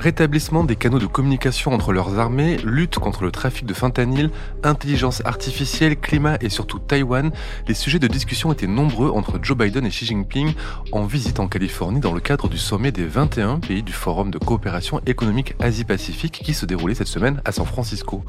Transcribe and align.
Rétablissement 0.00 0.64
des 0.64 0.76
canaux 0.76 0.98
de 0.98 1.04
communication 1.04 1.74
entre 1.74 1.92
leurs 1.92 2.18
armées, 2.18 2.56
lutte 2.64 2.98
contre 2.98 3.22
le 3.22 3.30
trafic 3.30 3.66
de 3.66 3.74
fentanyl, 3.74 4.30
intelligence 4.62 5.20
artificielle, 5.26 6.00
climat 6.00 6.38
et 6.40 6.48
surtout 6.48 6.78
Taïwan, 6.78 7.30
les 7.68 7.74
sujets 7.74 7.98
de 7.98 8.06
discussion 8.06 8.50
étaient 8.50 8.66
nombreux 8.66 9.10
entre 9.10 9.38
Joe 9.42 9.58
Biden 9.58 9.84
et 9.84 9.90
Xi 9.90 10.06
Jinping 10.06 10.54
en 10.92 11.04
visite 11.04 11.38
en 11.38 11.48
Californie 11.48 12.00
dans 12.00 12.14
le 12.14 12.20
cadre 12.20 12.48
du 12.48 12.56
sommet 12.56 12.92
des 12.92 13.04
21 13.04 13.60
pays 13.60 13.82
du 13.82 13.92
Forum 13.92 14.30
de 14.30 14.38
coopération 14.38 15.02
économique 15.04 15.54
Asie-Pacifique 15.60 16.40
qui 16.42 16.54
se 16.54 16.64
déroulait 16.64 16.94
cette 16.94 17.06
semaine 17.06 17.42
à 17.44 17.52
San 17.52 17.66
Francisco. 17.66 18.24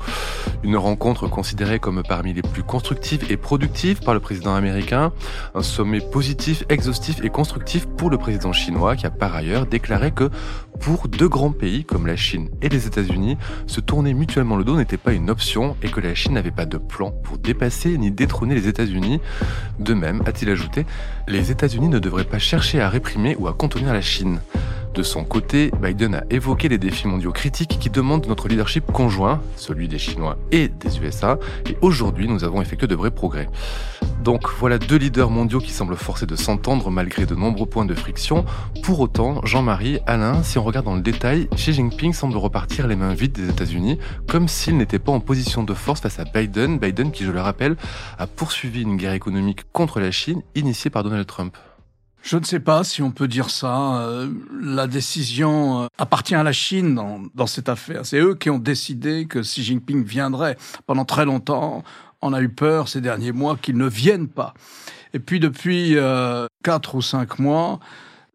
Une 0.63 0.75
rencontre 0.75 1.29
considérée 1.29 1.79
comme 1.79 2.03
parmi 2.03 2.33
les 2.33 2.41
plus 2.41 2.63
constructives 2.63 3.31
et 3.31 3.37
productives 3.37 4.01
par 4.01 4.13
le 4.13 4.19
président 4.19 4.55
américain, 4.55 5.13
un 5.55 5.63
sommet 5.63 6.01
positif, 6.01 6.65
exhaustif 6.67 7.23
et 7.23 7.29
constructif 7.29 7.87
pour 7.87 8.09
le 8.09 8.17
président 8.17 8.51
chinois 8.51 8.97
qui 8.97 9.05
a 9.05 9.09
par 9.09 9.33
ailleurs 9.33 9.67
déclaré 9.67 10.11
que 10.11 10.29
pour 10.81 11.07
deux 11.07 11.29
grands 11.29 11.51
pays 11.61 11.85
comme 11.85 12.07
la 12.07 12.15
Chine 12.15 12.49
et 12.63 12.69
les 12.69 12.87
États-Unis, 12.87 13.37
se 13.67 13.81
tourner 13.81 14.15
mutuellement 14.15 14.57
le 14.57 14.63
dos 14.63 14.75
n'était 14.77 14.97
pas 14.97 15.13
une 15.13 15.29
option 15.29 15.77
et 15.83 15.89
que 15.89 15.99
la 15.99 16.15
Chine 16.15 16.33
n'avait 16.33 16.49
pas 16.49 16.65
de 16.65 16.79
plan 16.79 17.11
pour 17.11 17.37
dépasser 17.37 17.99
ni 17.99 18.09
détrôner 18.09 18.55
les 18.55 18.67
États-Unis. 18.67 19.21
De 19.77 19.93
même, 19.93 20.23
a-t-il 20.25 20.49
ajouté, 20.49 20.87
les 21.27 21.51
États-Unis 21.51 21.87
ne 21.87 21.99
devraient 21.99 22.23
pas 22.23 22.39
chercher 22.39 22.81
à 22.81 22.89
réprimer 22.89 23.35
ou 23.37 23.47
à 23.47 23.53
contenir 23.53 23.93
la 23.93 24.01
Chine. 24.01 24.39
De 24.93 25.03
son 25.03 25.23
côté, 25.23 25.71
Biden 25.81 26.15
a 26.15 26.23
évoqué 26.29 26.67
les 26.67 26.77
défis 26.77 27.07
mondiaux 27.07 27.31
critiques 27.31 27.77
qui 27.79 27.89
demandent 27.89 28.27
notre 28.27 28.49
leadership 28.49 28.85
conjoint, 28.91 29.41
celui 29.55 29.87
des 29.87 29.97
Chinois 29.97 30.37
et 30.51 30.67
des 30.67 30.99
USA, 30.99 31.39
et 31.69 31.77
aujourd'hui 31.81 32.27
nous 32.27 32.43
avons 32.43 32.61
effectué 32.61 32.87
de 32.87 32.95
vrais 32.95 33.11
progrès. 33.11 33.47
Donc 34.21 34.49
voilà 34.59 34.77
deux 34.77 34.97
leaders 34.97 35.29
mondiaux 35.29 35.59
qui 35.59 35.71
semblent 35.71 35.95
forcés 35.95 36.25
de 36.25 36.35
s'entendre 36.35 36.91
malgré 36.91 37.25
de 37.25 37.35
nombreux 37.35 37.67
points 37.67 37.85
de 37.85 37.95
friction. 37.95 38.43
Pour 38.83 38.99
autant, 38.99 39.39
Jean-Marie, 39.45 39.99
Alain, 40.07 40.43
si 40.43 40.57
on 40.57 40.63
regarde 40.63 40.85
dans 40.85 40.95
le 40.95 41.01
détail, 41.01 41.47
Xi 41.55 41.71
Jinping 41.71 42.11
semble 42.11 42.35
repartir 42.35 42.85
les 42.85 42.97
mains 42.97 43.13
vides 43.13 43.31
des 43.31 43.49
États-Unis, 43.49 43.97
comme 44.27 44.49
s'il 44.49 44.75
n'était 44.75 44.99
pas 44.99 45.13
en 45.13 45.21
position 45.21 45.63
de 45.63 45.73
force 45.73 46.01
face 46.01 46.19
à 46.19 46.25
Biden, 46.25 46.79
Biden 46.79 47.11
qui, 47.11 47.23
je 47.23 47.31
le 47.31 47.39
rappelle, 47.39 47.77
a 48.19 48.27
poursuivi 48.27 48.81
une 48.81 48.97
guerre 48.97 49.13
économique 49.13 49.63
contre 49.71 50.01
la 50.01 50.11
Chine 50.11 50.41
initiée 50.53 50.89
par 50.89 51.03
Donald 51.03 51.25
Trump. 51.25 51.55
Je 52.21 52.37
ne 52.37 52.43
sais 52.43 52.59
pas 52.59 52.83
si 52.83 53.01
on 53.01 53.11
peut 53.11 53.27
dire 53.27 53.49
ça. 53.49 54.01
Euh, 54.01 54.29
la 54.61 54.87
décision 54.87 55.83
euh, 55.83 55.87
appartient 55.97 56.35
à 56.35 56.43
la 56.43 56.51
Chine 56.51 56.95
dans, 57.33 57.47
cette 57.47 57.67
affaire. 57.67 58.05
C'est 58.05 58.19
eux 58.19 58.35
qui 58.35 58.49
ont 58.49 58.59
décidé 58.59 59.25
que 59.25 59.39
Xi 59.39 59.63
Jinping 59.63 60.03
viendrait. 60.03 60.55
Pendant 60.85 61.05
très 61.05 61.25
longtemps, 61.25 61.83
on 62.21 62.33
a 62.33 62.41
eu 62.41 62.49
peur 62.49 62.87
ces 62.87 63.01
derniers 63.01 63.31
mois 63.31 63.57
qu'il 63.59 63.77
ne 63.77 63.87
vienne 63.87 64.27
pas. 64.27 64.53
Et 65.13 65.19
puis 65.19 65.39
depuis 65.39 65.97
euh, 65.97 66.45
quatre 66.63 66.95
ou 66.95 67.01
cinq 67.01 67.39
mois, 67.39 67.79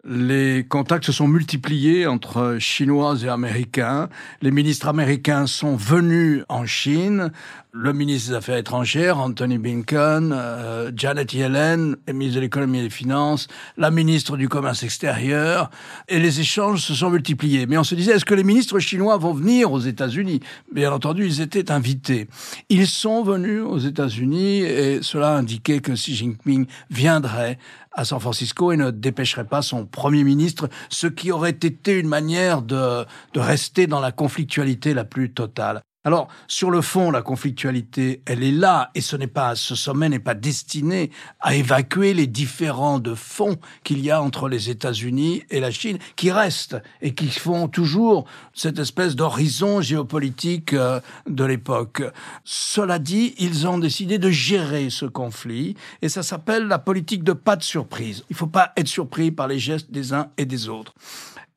les 0.04 0.64
contacts 0.68 1.04
se 1.04 1.12
sont 1.12 1.26
multipliés 1.26 2.06
entre 2.06 2.58
Chinois 2.60 3.16
et 3.24 3.28
Américains. 3.28 4.08
Les 4.40 4.50
ministres 4.50 4.88
américains 4.88 5.46
sont 5.46 5.76
venus 5.76 6.44
en 6.48 6.64
Chine. 6.66 7.32
Le 7.78 7.92
ministre 7.92 8.30
des 8.30 8.36
Affaires 8.36 8.56
étrangères, 8.56 9.19
Anthony 9.19 9.58
Blinken, 9.58 10.32
euh, 10.32 10.91
Janet 10.96 11.34
Yellen, 11.34 11.96
ministre 12.10 12.36
de 12.36 12.41
l'économie 12.41 12.78
et 12.78 12.84
des 12.84 12.91
finances, 12.91 13.48
la 13.77 13.91
ministre 13.91 14.38
du 14.38 14.48
commerce 14.48 14.82
extérieur, 14.82 15.69
et 16.08 16.19
les 16.19 16.41
échanges 16.41 16.80
se 16.80 16.94
sont 16.94 17.10
multipliés. 17.10 17.66
Mais 17.66 17.76
on 17.76 17.84
se 17.84 17.94
disait, 17.94 18.12
est-ce 18.12 18.25
que 18.25 18.34
les 18.34 18.44
ministres 18.44 18.78
chinois 18.78 19.19
vont 19.19 19.34
venir 19.34 19.72
aux 19.72 19.78
États-Unis? 19.78 20.41
Bien 20.72 20.91
entendu, 20.91 21.26
ils 21.26 21.42
étaient 21.42 21.70
invités. 21.70 22.28
Ils 22.70 22.87
sont 22.87 23.22
venus 23.22 23.60
aux 23.60 23.78
États-Unis 23.78 24.60
et 24.62 25.03
cela 25.03 25.37
indiquait 25.37 25.81
que 25.81 25.93
Xi 25.93 26.14
Jinping 26.14 26.64
viendrait 26.88 27.58
à 27.93 28.06
San 28.06 28.20
Francisco 28.20 28.72
et 28.72 28.78
ne 28.78 28.91
dépêcherait 28.91 29.44
pas 29.44 29.60
son 29.60 29.84
Premier 29.84 30.25
ministre, 30.25 30.70
ce 30.88 31.08
qui 31.08 31.31
aurait 31.31 31.50
été 31.50 31.93
une 31.93 32.08
manière 32.08 32.62
de, 32.62 33.04
de 33.34 33.41
rester 33.41 33.87
dans 33.87 34.00
la 34.00 34.12
conflictualité 34.12 34.94
la 34.94 35.04
plus 35.04 35.34
totale. 35.34 35.82
Alors, 36.06 36.28
sur 36.47 36.71
le 36.71 36.83
fond, 36.83 37.11
la 37.11 37.21
conflictualité, 37.21 38.22
elle 38.27 38.44
est 38.44 38.53
là, 38.53 38.93
et 38.94 39.00
ce 39.00 39.17
n'est 39.17 39.27
pas, 39.27 39.56
ce 39.56 39.75
sommet 39.75 40.09
n'est 40.09 40.21
pas 40.21 40.34
destiné 40.34 41.11
à 41.41 41.56
évacuer 41.56 42.15
les 42.15 42.28
différents 42.28 43.00
de 43.00 43.17
fond 43.17 43.56
qu'il 43.83 43.99
y 43.99 44.12
a 44.12 44.22
entre 44.22 44.49
les 44.49 44.71
États-Unis 44.71 45.43
et 45.50 45.59
la 45.59 45.72
Chine, 45.72 45.99
qui 46.15 46.31
restent 46.31 46.77
et 47.03 47.12
qui 47.12 47.27
font 47.27 47.67
toujours 47.67 48.25
cette 48.55 48.78
espèce 48.78 49.17
d'horizon 49.17 49.81
géopolitique 49.81 50.75
euh, 50.75 51.00
de 51.28 51.43
l'époque. 51.43 52.05
Cela 52.44 53.00
dit, 53.00 53.34
ils 53.38 53.67
ont 53.67 53.78
décidé 53.78 54.19
de 54.19 54.31
gérer 54.31 54.91
ce 54.91 55.06
conflit, 55.06 55.75
et 56.03 56.09
ça 56.09 56.23
s'appelle 56.23 56.69
la 56.69 56.78
politique 56.78 57.25
de 57.25 57.33
pas 57.33 57.56
de 57.56 57.65
surprise. 57.65 58.23
Il 58.31 58.34
ne 58.34 58.38
faut 58.38 58.47
pas 58.47 58.73
être 58.77 58.87
surpris 58.87 59.33
par 59.33 59.49
les 59.49 59.59
gestes 59.59 59.91
des 59.91 60.12
uns 60.12 60.28
et 60.38 60.44
des 60.44 60.69
autres. 60.69 60.94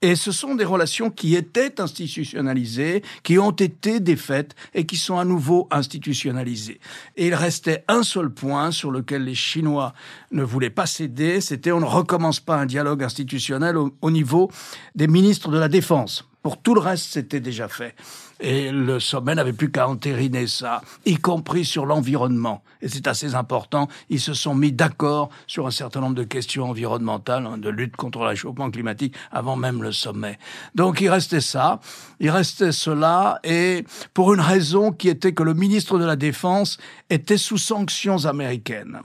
Et 0.02 0.16
ce 0.16 0.32
sont 0.32 0.56
des 0.56 0.64
relations 0.64 1.10
qui 1.10 1.36
étaient 1.36 1.82
institutionnalisées, 1.82 3.04
qui 3.24 3.38
ont 3.38 3.52
été 3.52 4.00
défaites 4.00 4.56
et 4.74 4.86
qui 4.86 4.96
sont 4.96 5.18
à 5.18 5.26
nouveau 5.26 5.68
institutionnalisées. 5.72 6.80
Et 7.18 7.28
il 7.28 7.36
restait 7.36 7.84
un 7.90 8.04
seul 8.04 8.30
point 8.30 8.72
sur 8.72 8.92
lequel 8.92 9.26
les 9.26 9.36
Chinois 9.36 9.94
ne 10.32 10.44
voulaient 10.44 10.70
pas 10.70 10.86
céder, 10.86 11.42
c'était 11.42 11.74
on 11.74 11.82
ne 11.82 11.86
recommence 11.86 12.40
pas 12.40 12.56
un 12.56 12.66
dialogue 12.66 13.04
institutionnel 13.04 13.76
au, 13.76 13.94
au 14.02 14.10
niveau 14.10 14.50
des 14.96 15.08
ministres 15.08 15.50
de 15.50 15.58
la 15.58 15.68
Défense. 15.68 16.30
Pour 16.42 16.62
tout 16.62 16.74
le 16.74 16.80
reste, 16.80 17.06
c'était 17.12 17.42
déjà 17.42 17.68
fait. 17.68 17.96
Et 18.40 18.72
le 18.72 19.02
sommet 19.02 19.36
n'avait 19.36 19.52
plus 19.52 19.70
qu'à 19.70 19.90
entériner 19.90 20.48
ça, 20.48 20.82
y 21.06 21.18
compris 21.18 21.66
sur 21.66 21.86
l'environnement. 21.86 22.64
Et 22.82 22.88
c'est 22.88 23.08
assez 23.08 23.36
important. 23.36 23.90
Ils 24.10 24.22
se 24.22 24.34
sont 24.34 24.56
mis 24.56 24.72
d'accord 24.72 25.30
sur 25.48 25.68
un 25.68 25.72
certain 25.72 26.00
nombre 26.00 26.16
de 26.16 26.24
questions 26.24 26.70
environnementales, 26.70 27.46
hein, 27.46 27.58
de 27.58 27.70
lutte 27.70 27.98
contre 27.98 28.20
le 28.20 28.28
réchauffement 28.28 28.72
climatique, 28.72 29.14
avant 29.32 29.58
même 29.58 29.84
le 29.84 29.92
sommet. 29.92 30.40
Donc 30.76 31.02
il 31.02 31.10
restait 31.10 31.42
ça, 31.42 31.82
il 32.22 32.30
restait 32.30 32.72
cela, 32.72 33.40
et 33.44 33.84
pour 34.14 34.34
une 34.34 34.40
raison 34.40 34.94
qui 34.94 35.10
était 35.10 35.34
que 35.34 35.44
le 35.44 35.54
ministre 35.54 36.00
de 36.00 36.06
la 36.06 36.16
Défense 36.16 36.78
était 37.10 37.38
sous 37.38 37.58
sanctions 37.58 38.26
américaines 38.26 39.02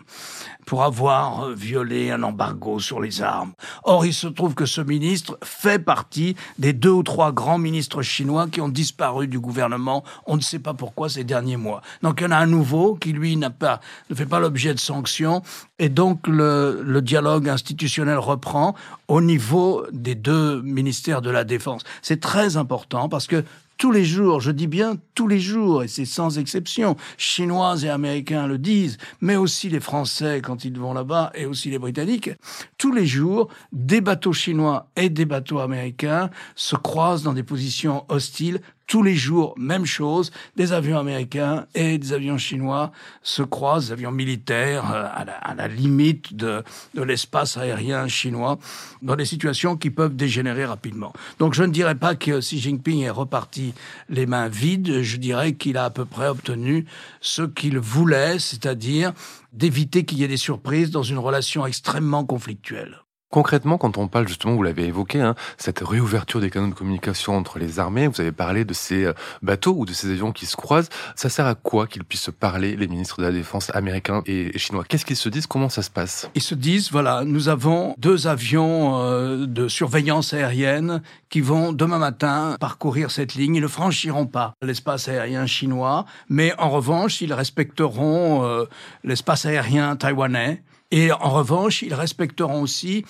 pour 0.66 0.82
avoir 0.82 1.50
violé 1.50 2.10
un 2.10 2.22
embargo 2.22 2.78
sur 2.78 3.00
les 3.00 3.22
armes. 3.22 3.52
Or, 3.84 4.06
il 4.06 4.14
se 4.14 4.26
trouve 4.26 4.54
que 4.54 4.66
ce 4.66 4.80
ministre 4.80 5.38
fait 5.42 5.78
partie 5.78 6.36
des 6.58 6.72
deux 6.72 6.90
ou 6.90 7.02
trois 7.02 7.32
grands 7.32 7.58
ministres 7.58 8.02
chinois 8.02 8.48
qui 8.48 8.60
ont 8.60 8.68
disparu 8.68 9.28
du 9.28 9.38
gouvernement, 9.38 10.04
on 10.26 10.36
ne 10.36 10.42
sait 10.42 10.58
pas 10.58 10.74
pourquoi, 10.74 11.08
ces 11.08 11.24
derniers 11.24 11.56
mois. 11.56 11.82
Donc, 12.02 12.20
il 12.20 12.24
y 12.24 12.26
en 12.26 12.30
a 12.30 12.36
un 12.36 12.46
nouveau 12.46 12.94
qui, 12.94 13.12
lui, 13.12 13.38
pas, 13.58 13.80
ne 14.10 14.14
fait 14.14 14.26
pas 14.26 14.40
l'objet 14.40 14.74
de 14.74 14.78
sanctions, 14.78 15.42
et 15.78 15.88
donc 15.88 16.26
le, 16.26 16.82
le 16.84 17.02
dialogue 17.02 17.48
institutionnel 17.48 18.18
reprend 18.18 18.74
au 19.08 19.20
niveau 19.20 19.84
des 19.92 20.14
deux 20.14 20.62
ministères 20.62 21.20
de 21.20 21.30
la 21.30 21.44
Défense. 21.44 21.82
C'est 22.02 22.20
très 22.20 22.56
important 22.56 23.08
parce 23.08 23.26
que 23.26 23.44
tous 23.76 23.92
les 23.92 24.04
jours, 24.04 24.40
je 24.40 24.50
dis 24.50 24.66
bien 24.66 24.96
tous 25.14 25.28
les 25.28 25.40
jours, 25.40 25.82
et 25.82 25.88
c'est 25.88 26.04
sans 26.04 26.38
exception, 26.38 26.96
Chinois 27.16 27.76
et 27.82 27.88
Américains 27.88 28.46
le 28.46 28.58
disent, 28.58 28.98
mais 29.20 29.36
aussi 29.36 29.68
les 29.68 29.80
Français 29.80 30.40
quand 30.42 30.64
ils 30.64 30.78
vont 30.78 30.94
là-bas, 30.94 31.32
et 31.34 31.46
aussi 31.46 31.70
les 31.70 31.78
Britanniques, 31.78 32.30
tous 32.78 32.92
les 32.92 33.06
jours, 33.06 33.48
des 33.72 34.00
bateaux 34.00 34.32
chinois 34.32 34.88
et 34.96 35.10
des 35.10 35.24
bateaux 35.24 35.58
américains 35.58 36.30
se 36.54 36.76
croisent 36.76 37.22
dans 37.22 37.32
des 37.32 37.42
positions 37.42 38.04
hostiles 38.08 38.60
tous 38.86 39.02
les 39.02 39.14
jours, 39.14 39.54
même 39.56 39.86
chose, 39.86 40.30
des 40.56 40.72
avions 40.72 40.98
américains 40.98 41.66
et 41.74 41.98
des 41.98 42.12
avions 42.12 42.38
chinois 42.38 42.92
se 43.22 43.42
croisent, 43.42 43.86
des 43.86 43.92
avions 43.92 44.12
militaires 44.12 44.92
euh, 44.92 45.06
à 45.14 45.54
la, 45.54 45.68
limite 45.68 46.34
de, 46.34 46.62
de 46.94 47.02
l'espace 47.02 47.56
aérien 47.56 48.08
chinois, 48.08 48.58
dans 49.02 49.16
des 49.16 49.24
situations 49.24 49.76
qui 49.76 49.90
peuvent 49.90 50.16
dégénérer 50.16 50.64
rapidement. 50.64 51.12
Donc 51.38 51.54
je 51.54 51.62
ne 51.62 51.72
dirais 51.72 51.94
pas 51.94 52.14
que 52.14 52.40
Xi 52.40 52.58
Jinping 52.58 53.02
est 53.02 53.10
reparti 53.10 53.74
les 54.08 54.26
mains 54.26 54.48
vides, 54.48 55.02
je 55.02 55.16
dirais 55.16 55.54
qu'il 55.54 55.76
a 55.76 55.84
à 55.84 55.90
peu 55.90 56.04
près 56.04 56.28
obtenu 56.28 56.86
ce 57.20 57.42
qu'il 57.42 57.78
voulait, 57.78 58.38
c'est-à-dire 58.38 59.12
d'éviter 59.52 60.04
qu'il 60.04 60.18
y 60.18 60.24
ait 60.24 60.28
des 60.28 60.36
surprises 60.36 60.90
dans 60.90 61.02
une 61.02 61.18
relation 61.18 61.66
extrêmement 61.66 62.24
conflictuelle. 62.24 63.03
Concrètement, 63.34 63.78
quand 63.78 63.98
on 63.98 64.06
parle 64.06 64.28
justement, 64.28 64.54
vous 64.54 64.62
l'avez 64.62 64.84
évoqué, 64.84 65.20
hein, 65.20 65.34
cette 65.58 65.80
réouverture 65.80 66.40
des 66.40 66.50
canaux 66.50 66.68
de 66.68 66.74
communication 66.74 67.36
entre 67.36 67.58
les 67.58 67.80
armées, 67.80 68.06
vous 68.06 68.20
avez 68.20 68.30
parlé 68.30 68.64
de 68.64 68.72
ces 68.72 69.06
euh, 69.06 69.12
bateaux 69.42 69.74
ou 69.76 69.86
de 69.86 69.92
ces 69.92 70.12
avions 70.12 70.30
qui 70.30 70.46
se 70.46 70.54
croisent, 70.54 70.88
ça 71.16 71.28
sert 71.28 71.44
à 71.44 71.56
quoi 71.56 71.88
qu'ils 71.88 72.04
puissent 72.04 72.22
se 72.22 72.30
parler, 72.30 72.76
les 72.76 72.86
ministres 72.86 73.18
de 73.18 73.26
la 73.26 73.32
Défense 73.32 73.74
américains 73.74 74.22
et 74.26 74.56
chinois? 74.56 74.84
Qu'est-ce 74.88 75.04
qu'ils 75.04 75.16
se 75.16 75.28
disent? 75.28 75.48
Comment 75.48 75.68
ça 75.68 75.82
se 75.82 75.90
passe? 75.90 76.30
Ils 76.36 76.42
se 76.42 76.54
disent, 76.54 76.92
voilà, 76.92 77.24
nous 77.24 77.48
avons 77.48 77.96
deux 77.98 78.28
avions 78.28 79.00
euh, 79.00 79.46
de 79.46 79.66
surveillance 79.66 80.32
aérienne 80.32 81.02
qui 81.28 81.40
vont 81.40 81.72
demain 81.72 81.98
matin 81.98 82.56
parcourir 82.60 83.10
cette 83.10 83.34
ligne. 83.34 83.56
Ils 83.56 83.62
ne 83.62 83.66
franchiront 83.66 84.26
pas 84.26 84.54
l'espace 84.62 85.08
aérien 85.08 85.46
chinois, 85.46 86.04
mais 86.28 86.54
en 86.56 86.70
revanche, 86.70 87.20
ils 87.20 87.32
respecteront 87.32 88.44
euh, 88.44 88.66
l'espace 89.02 89.44
aérien 89.44 89.96
taïwanais 89.96 90.62
Et 90.96 91.10
en 91.10 91.30
revanche, 91.30 91.82
ils 91.82 91.92
respecteront 91.92 92.62
aussi 92.62 93.04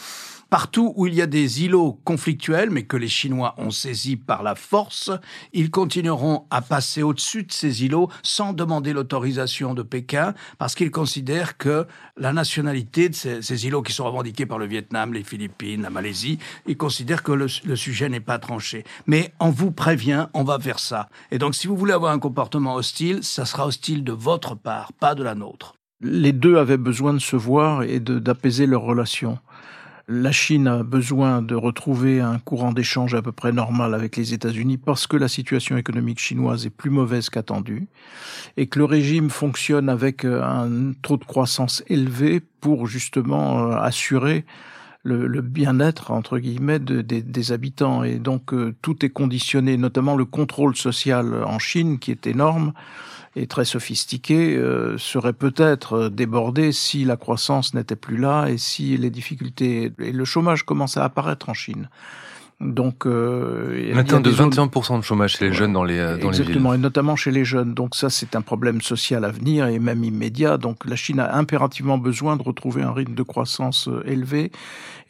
Partout 0.55 0.93
où 0.95 1.09
il 1.09 1.15
y 1.15 1.21
a 1.21 1.27
des 1.27 1.65
îlots 1.65 2.01
conflictuels, 2.05 2.71
mais 2.71 2.85
que 2.85 2.97
les 2.97 3.09
Chinois 3.09 3.55
ont 3.59 3.73
saisis 3.73 4.17
par 4.17 4.45
la 4.45 4.55
force, 4.55 5.11
ils 5.53 5.69
continueront 5.69 6.47
à 6.49 6.63
passer 6.63 7.03
au-dessus 7.03 7.43
de 7.43 7.51
ces 7.51 7.85
îlots 7.85 8.09
sans 8.23 8.53
demander 8.53 8.93
l'autorisation 8.93 9.75
de 9.75 9.83
Pékin, 9.83 10.33
parce 10.59 10.77
qu'ils 10.77 10.93
considèrent 10.93 11.57
que 11.57 11.89
la 12.17 12.33
nationalité 12.33 13.09
de 13.09 13.15
ces, 13.15 13.67
îlots 13.67 13.83
qui 13.83 13.93
sont 13.93 14.05
revendiqués 14.05 14.47
par 14.47 14.59
le 14.59 14.67
Vietnam, 14.67 15.13
les 15.13 15.25
Philippines, 15.25 15.83
la 15.83 15.91
Malaisie, 15.91 16.39
ils 16.69 16.77
considèrent 16.77 17.25
que 17.25 17.33
le, 17.33 17.49
le 17.65 17.75
sujet 17.75 18.09
n'est 18.09 18.21
pas 18.21 18.39
tranché. 18.39 18.85
Mais 19.09 19.35
on 19.41 19.51
vous 19.51 19.73
prévient, 19.73 20.29
on 20.35 20.45
va 20.45 20.59
vers 20.59 20.79
ça. 20.79 21.09
Et 21.33 21.39
donc 21.39 21.57
si 21.57 21.67
vous 21.67 21.77
voulez 21.77 21.95
avoir 21.95 22.13
un 22.13 22.21
comportement 22.21 22.77
hostile, 22.77 23.25
ça 23.25 23.45
sera 23.45 23.67
hostile 23.67 24.05
de 24.05 24.13
votre 24.13 24.55
part, 24.55 24.93
pas 24.93 25.17
de 25.17 25.25
la 25.25 25.35
nôtre. 25.35 25.75
Les 26.07 26.33
deux 26.33 26.59
avaient 26.59 26.77
besoin 26.77 27.15
de 27.15 27.19
se 27.19 27.35
voir 27.35 27.83
et 27.83 27.99
d'apaiser 27.99 28.67
leurs 28.67 28.83
relations. 28.83 29.39
La 30.07 30.33
Chine 30.33 30.69
a 30.69 30.83
besoin 30.83 31.41
de 31.41 31.55
retrouver 31.55 32.21
un 32.21 32.39
courant 32.39 32.73
d'échange 32.73 33.15
à 33.15 33.23
peu 33.23 33.33
près 33.33 33.53
normal 33.53 33.95
avec 33.95 34.19
les 34.19 34.35
États-Unis 34.35 34.77
parce 34.77 35.07
que 35.07 35.17
la 35.17 35.29
situation 35.29 35.79
économique 35.79 36.19
chinoise 36.19 36.67
est 36.67 36.71
plus 36.71 36.91
mauvaise 36.91 37.31
qu'attendue 37.31 37.87
et 38.59 38.67
que 38.67 38.81
le 38.81 38.85
régime 38.85 39.31
fonctionne 39.31 39.89
avec 39.89 40.27
euh, 40.27 40.43
un 40.43 40.93
taux 41.01 41.17
de 41.17 41.25
croissance 41.25 41.83
élevé 41.87 42.43
pour 42.61 42.87
justement 42.87 43.71
euh, 43.71 43.77
assurer 43.77 44.45
le, 45.05 45.41
bien-être 45.41 46.11
entre 46.11 46.39
guillemets 46.39 46.79
des 46.79 47.53
habitants 47.53 48.05
et 48.05 48.19
donc 48.19 48.53
euh, 48.53 48.75
tout 48.83 49.07
est 49.07 49.11
conditionné, 49.11 49.79
notamment 49.79 50.17
le 50.17 50.27
contrôle 50.27 50.77
social 50.77 51.45
en 51.45 51.59
Chine 51.59 51.99
qui 51.99 52.11
est 52.11 52.27
énorme 52.27 52.75
et 53.37 53.47
très 53.47 53.65
sophistiqué 53.65 54.57
euh, 54.57 54.97
serait 54.99 55.33
peut-être 55.33 56.09
débordé 56.09 56.73
si 56.73 57.05
la 57.05 57.17
croissance 57.17 57.75
n'était 57.75 57.97
plus 57.97 58.17
là 58.17 58.47
et 58.47 58.59
si 58.59 58.97
les 58.97 59.11
difficultés 59.11 59.93
et 59.99 60.13
le 60.13 60.25
chômage 60.25 60.65
commençaient 60.65 61.01
à 61.01 61.05
apparaître 61.05 61.49
en 61.49 61.55
Chine. 61.55 61.89
Donc, 62.61 63.05
euh, 63.05 63.91
il 63.91 63.95
de 63.95 64.31
21% 64.31 64.99
de 64.99 65.03
chômage 65.03 65.37
chez 65.37 65.47
les 65.47 65.53
jeunes 65.53 65.73
dans 65.73 65.85
les 65.85 65.99
euh, 65.99 66.17
dans 66.17 66.29
Exactement, 66.29 66.73
et 66.73 66.79
notamment 66.79 67.17
chez 67.17 67.31
les 67.31 67.45
jeunes. 67.45 67.75
Donc 67.75 67.95
ça, 67.95 68.11
c'est 68.11 68.37
un 68.37 68.43
problème 68.43 68.81
social 68.81 69.25
à 69.25 69.31
venir 69.31 69.67
et 69.67 69.79
même 69.79 70.05
immédiat. 70.05 70.57
Donc 70.57 70.85
la 70.85 70.97
Chine 70.97 71.19
a 71.19 71.37
impérativement 71.37 71.99
besoin 71.99 72.37
de 72.37 72.43
retrouver 72.43 72.83
un 72.83 72.93
rythme 72.93 73.15
de 73.15 73.23
croissance 73.23 73.89
euh, 73.89 74.03
élevé. 74.07 74.53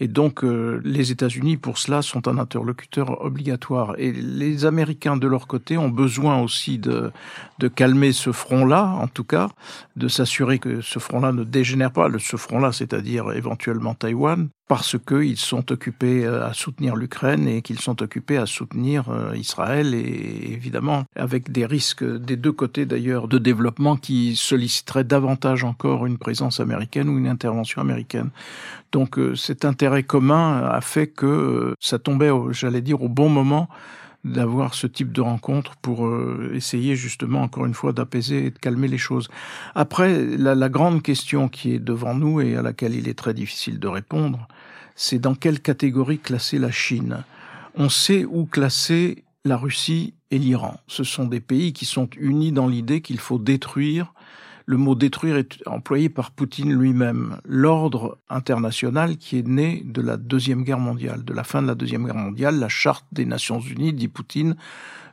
Et 0.00 0.08
donc 0.08 0.42
euh, 0.42 0.80
les 0.84 1.12
États-Unis, 1.12 1.56
pour 1.56 1.78
cela, 1.78 2.02
sont 2.02 2.26
un 2.28 2.38
interlocuteur 2.38 3.22
obligatoire. 3.24 3.94
Et 3.98 4.12
les 4.12 4.64
Américains, 4.64 5.16
de 5.16 5.28
leur 5.28 5.46
côté, 5.46 5.78
ont 5.78 5.90
besoin 5.90 6.40
aussi 6.40 6.78
de, 6.78 7.12
de 7.58 7.68
calmer 7.68 8.12
ce 8.12 8.32
front-là, 8.32 8.86
en 9.00 9.06
tout 9.06 9.24
cas, 9.24 9.48
de 9.96 10.08
s'assurer 10.08 10.58
que 10.58 10.80
ce 10.80 10.98
front-là 10.98 11.32
ne 11.32 11.44
dégénère 11.44 11.92
pas. 11.92 12.08
Ce 12.18 12.36
front-là, 12.36 12.72
c'est-à-dire 12.72 13.32
éventuellement 13.32 13.94
Taïwan, 13.94 14.48
parce 14.66 14.96
qu'ils 14.98 15.36
sont 15.36 15.72
occupés 15.72 16.24
euh, 16.24 16.46
à 16.46 16.54
soutenir 16.54 16.96
l'Ukraine 16.96 17.46
et 17.46 17.60
qu'ils 17.60 17.80
sont 17.80 18.02
occupés 18.02 18.38
à 18.38 18.46
soutenir 18.46 19.10
euh, 19.10 19.36
Israël 19.36 19.94
et 19.94 20.52
évidemment 20.52 21.04
avec 21.16 21.52
des 21.52 21.66
risques 21.66 22.04
des 22.04 22.36
deux 22.36 22.52
côtés 22.52 22.86
d'ailleurs 22.86 23.28
de 23.28 23.38
développement 23.38 23.96
qui 23.96 24.36
solliciteraient 24.36 25.04
davantage 25.04 25.64
encore 25.64 26.06
une 26.06 26.16
présence 26.16 26.60
américaine 26.60 27.08
ou 27.08 27.18
une 27.18 27.28
intervention 27.28 27.82
américaine. 27.82 28.30
Donc 28.92 29.18
euh, 29.18 29.34
cet 29.34 29.64
intérêt 29.64 30.02
commun 30.02 30.62
a 30.64 30.80
fait 30.80 31.08
que 31.08 31.74
ça 31.78 31.98
tombait, 31.98 32.30
j'allais 32.52 32.80
dire, 32.80 33.02
au 33.02 33.08
bon 33.08 33.28
moment 33.28 33.68
d'avoir 34.24 34.74
ce 34.74 34.86
type 34.86 35.12
de 35.12 35.20
rencontre 35.20 35.76
pour 35.76 36.06
euh, 36.06 36.52
essayer 36.54 36.96
justement 36.96 37.42
encore 37.42 37.66
une 37.66 37.74
fois 37.74 37.92
d'apaiser 37.92 38.46
et 38.46 38.50
de 38.50 38.58
calmer 38.58 38.88
les 38.88 38.98
choses. 38.98 39.28
Après, 39.74 40.24
la, 40.24 40.54
la, 40.54 40.68
grande 40.68 41.02
question 41.02 41.48
qui 41.48 41.74
est 41.74 41.78
devant 41.78 42.14
nous 42.14 42.40
et 42.40 42.56
à 42.56 42.62
laquelle 42.62 42.94
il 42.94 43.08
est 43.08 43.18
très 43.18 43.34
difficile 43.34 43.78
de 43.78 43.88
répondre, 43.88 44.48
c'est 44.96 45.18
dans 45.18 45.34
quelle 45.34 45.60
catégorie 45.60 46.18
classer 46.18 46.58
la 46.58 46.70
Chine? 46.70 47.24
On 47.74 47.88
sait 47.88 48.24
où 48.24 48.46
classer 48.46 49.24
la 49.44 49.56
Russie 49.58 50.14
et 50.30 50.38
l'Iran. 50.38 50.80
Ce 50.86 51.04
sont 51.04 51.26
des 51.26 51.40
pays 51.40 51.72
qui 51.72 51.84
sont 51.84 52.08
unis 52.16 52.52
dans 52.52 52.66
l'idée 52.66 53.02
qu'il 53.02 53.18
faut 53.18 53.38
détruire 53.38 54.13
le 54.66 54.76
mot 54.76 54.94
détruire 54.94 55.36
est 55.36 55.66
employé 55.66 56.08
par 56.08 56.30
Poutine 56.30 56.72
lui-même. 56.72 57.38
L'ordre 57.44 58.18
international 58.30 59.16
qui 59.16 59.38
est 59.38 59.46
né 59.46 59.82
de 59.84 60.00
la 60.00 60.16
Deuxième 60.16 60.64
Guerre 60.64 60.78
mondiale, 60.78 61.24
de 61.24 61.34
la 61.34 61.44
fin 61.44 61.60
de 61.60 61.66
la 61.66 61.74
Deuxième 61.74 62.06
Guerre 62.06 62.14
mondiale, 62.14 62.58
la 62.58 62.68
charte 62.68 63.04
des 63.12 63.26
Nations 63.26 63.60
Unies, 63.60 63.92
dit 63.92 64.08
Poutine, 64.08 64.56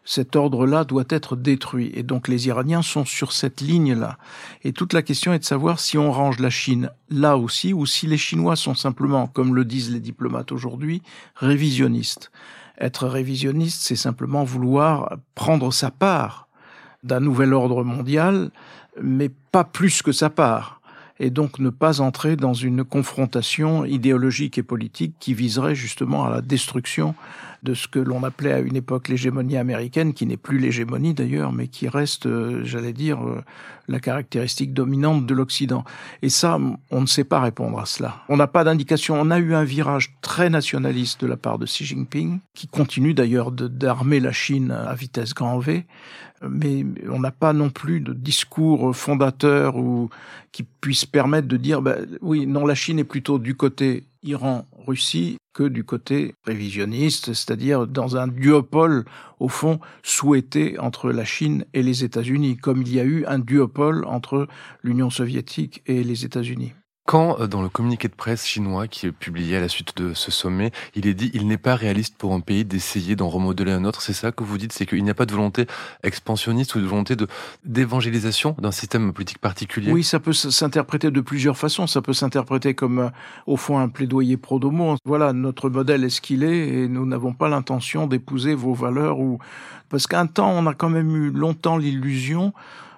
cet 0.04 0.36
ordre-là 0.36 0.84
doit 0.84 1.04
être 1.10 1.36
détruit. 1.36 1.92
Et 1.94 2.04
donc 2.04 2.28
les 2.28 2.48
Iraniens 2.48 2.82
sont 2.82 3.06
sur 3.06 3.34
cette 3.34 3.62
ligne-là. 3.62 4.18
Et 4.64 4.74
toute 4.74 4.94
la 4.94 5.02
question 5.02 5.34
est 5.34 5.40
de 5.40 5.46
savoir 5.46 5.80
si 5.80 5.98
on 5.98 6.12
range 6.12 6.40
la 6.40 6.50
Chine 6.50 6.90
là 7.10 7.38
aussi 7.38 7.74
ou 7.74 7.86
si 7.86 8.08
les 8.08 8.18
Chinois 8.18 8.56
sont 8.56 8.76
simplement, 8.76 9.28
comme 9.28 9.54
le 9.54 9.66
disent 9.66 9.92
les 9.92 10.00
diplomates 10.00 10.52
aujourd'hui, 10.52 11.02
révisionnistes. 11.36 12.32
Être 12.80 13.08
révisionniste, 13.08 13.82
c'est 13.84 13.96
simplement 13.96 14.44
vouloir 14.44 15.18
prendre 15.36 15.72
sa 15.72 15.92
part 15.92 16.48
d'un 17.04 17.20
nouvel 17.20 17.54
ordre 17.54 17.84
mondial 17.84 18.52
mais 19.00 19.30
pas 19.52 19.64
plus 19.64 20.02
que 20.02 20.12
sa 20.12 20.30
part, 20.30 20.82
et 21.20 21.30
donc 21.30 21.60
ne 21.60 21.70
pas 21.70 22.02
entrer 22.02 22.36
dans 22.36 22.56
une 22.56 22.84
confrontation 22.84 23.86
idéologique 23.86 24.58
et 24.58 24.64
politique 24.64 25.14
qui 25.20 25.36
viserait 25.36 25.76
justement 25.76 26.26
à 26.26 26.32
la 26.32 26.42
destruction 26.42 27.14
de 27.64 27.74
ce 27.74 27.88
que 27.88 28.00
l'on 28.00 28.24
appelait 28.24 28.54
à 28.54 28.60
une 28.60 28.76
époque 28.76 29.08
l'hégémonie 29.08 29.58
américaine, 29.58 30.14
qui 30.14 30.26
n'est 30.26 30.38
plus 30.38 30.58
l'hégémonie 30.58 31.14
d'ailleurs, 31.14 31.52
mais 31.52 31.68
qui 31.68 31.88
reste, 31.88 32.26
euh, 32.26 32.62
j'allais 32.64 32.94
dire, 32.94 33.22
euh, 33.24 33.42
la 33.88 34.00
caractéristique 34.00 34.74
dominante 34.74 35.26
de 35.26 35.34
l'Occident. 35.34 35.84
Et 36.22 36.30
ça, 36.30 36.58
on 36.90 37.02
ne 37.02 37.06
sait 37.06 37.24
pas 37.24 37.40
répondre 37.40 37.80
à 37.80 37.86
cela. 37.86 38.24
On 38.30 38.38
n'a 38.38 38.48
pas 38.48 38.64
d'indication. 38.64 39.20
On 39.20 39.32
a 39.32 39.40
eu 39.40 39.54
un 39.54 39.64
virage 39.64 40.16
très 40.22 40.50
nationaliste 40.50 41.22
de 41.22 41.28
la 41.28 41.38
part 41.38 41.60
de 41.60 41.66
Xi 41.66 41.86
Jinping, 41.86 42.40
qui 42.54 42.68
continue 42.68 43.14
d'ailleurs 43.14 43.52
d'armer 43.52 44.20
la 44.20 44.32
Chine 44.32 44.72
à 44.72 44.94
vitesse 44.96 45.34
grand 45.34 45.60
V, 45.60 45.86
mais 46.48 46.86
on 47.10 47.20
n'a 47.20 47.32
pas 47.32 47.54
non 47.54 47.70
plus 47.70 48.00
de 48.00 48.14
discours 48.14 48.96
fondateur 48.96 49.76
ou 49.76 50.10
qui 50.52 50.64
puisse 50.64 51.06
permettre 51.06 51.48
de 51.48 51.58
dire, 51.58 51.82
bah, 51.82 51.98
oui, 52.22 52.48
non, 52.48 52.66
la 52.66 52.76
Chine 52.76 53.00
est 53.00 53.04
plutôt 53.04 53.40
du 53.40 53.56
côté 53.56 54.04
Iran-Russie 54.82 55.38
que 55.54 55.64
du 55.64 55.84
côté 55.84 56.34
révisionniste, 56.46 57.34
c'est-à-dire 57.34 57.88
dans 57.88 58.18
un 58.18 58.28
duopole, 58.28 59.06
au 59.40 59.48
fond, 59.48 59.80
souhaité 60.02 60.80
entre 60.80 61.12
la 61.12 61.26
Chine 61.26 61.66
et 61.74 61.84
les 61.84 62.04
États-Unis, 62.04 62.58
comme 62.58 62.82
il 62.82 62.94
y 62.94 63.00
a 63.00 63.04
eu 63.04 63.26
un 63.26 63.40
duopole 63.40 64.06
entre 64.06 64.48
l'Union 64.82 65.10
soviétique 65.10 65.84
et 65.86 66.04
les 66.04 66.26
États-Unis. 66.26 66.74
Quand, 67.06 67.40
euh, 67.40 67.48
dans 67.48 67.62
le 67.62 67.70
communiqué 67.70 68.08
de 68.08 68.14
presse 68.14 68.46
chinois 68.46 68.88
qui 68.88 69.08
est 69.08 69.12
publié 69.12 69.58
à 69.58 69.60
la 69.60 69.68
suite 69.68 69.98
de 69.98 70.14
ce 70.14 70.32
sommet, 70.32 70.72
il 70.96 71.08
est 71.08 71.14
dit 71.14 71.32
il 71.34 71.48
n'est 71.48 71.58
pas 71.58 71.76
réaliste 71.76 72.16
pour 72.18 72.34
un 72.34 72.40
pays 72.40 72.64
d'essayer 72.64 73.16
d'en 73.16 73.28
remodeler 73.28 73.72
un 73.72 73.86
autre, 73.86 74.02
c'est 74.02 74.14
ça 74.14 74.32
que 74.32 74.44
vous 74.44 74.58
dites, 74.58 74.72
c'est 74.72 74.86
qu'il 74.86 75.04
n'y 75.04 75.10
a 75.10 75.16
pas 75.16 75.26
de 75.26 75.32
volonté 75.32 75.66
expansionniste 76.04 76.76
ou 76.76 76.80
de 76.80 76.86
volonté 76.86 77.16
d'évangélisation 77.66 78.56
d'un 78.60 78.72
système 78.72 79.12
politique 79.14 79.40
particulier? 79.40 79.92
Oui, 79.92 80.04
ça 80.04 80.20
peut 80.20 80.34
s'interpréter 80.34 81.12
de 81.12 81.22
plusieurs 81.22 81.58
façons. 81.58 81.88
Ça 81.88 82.02
peut 82.02 82.14
s'interpréter 82.14 82.76
comme, 82.76 83.00
euh, 83.00 83.10
au 83.48 83.58
fond, 83.58 83.80
un 83.80 83.90
plaidoyer 83.90 84.38
pro-domo. 84.38 84.96
Voilà, 85.06 85.34
notre 85.34 85.70
modèle 85.70 86.04
est 86.04 86.10
ce 86.10 86.22
qu'il 86.22 86.44
est 86.44 86.68
et 86.68 86.88
nous 86.88 87.06
n'avons 87.06 87.34
pas 87.34 87.50
l'intention 87.50 88.08
d'épouser 88.08 88.54
vos 88.54 88.74
valeurs 88.74 89.20
ou... 89.20 89.40
Parce 89.90 90.08
qu'un 90.08 90.28
temps, 90.28 90.52
on 90.52 90.68
a 90.68 90.74
quand 90.74 90.90
même 90.90 91.14
eu 91.16 91.32
longtemps 91.32 91.78
l'illusion 91.78 92.54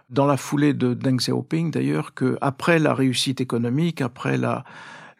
dans 0.10 0.26
la 0.26 0.38
foulée 0.38 0.74
de 0.74 0.94
Deng 0.94 1.18
Xiaoping 1.18 1.72
d'ailleurs, 1.72 2.14
que 2.14 2.38
après 2.42 2.80
la 2.80 2.94
réussite 2.94 3.42
économique, 3.42 4.02
après 4.02 4.38
la, 4.38 4.64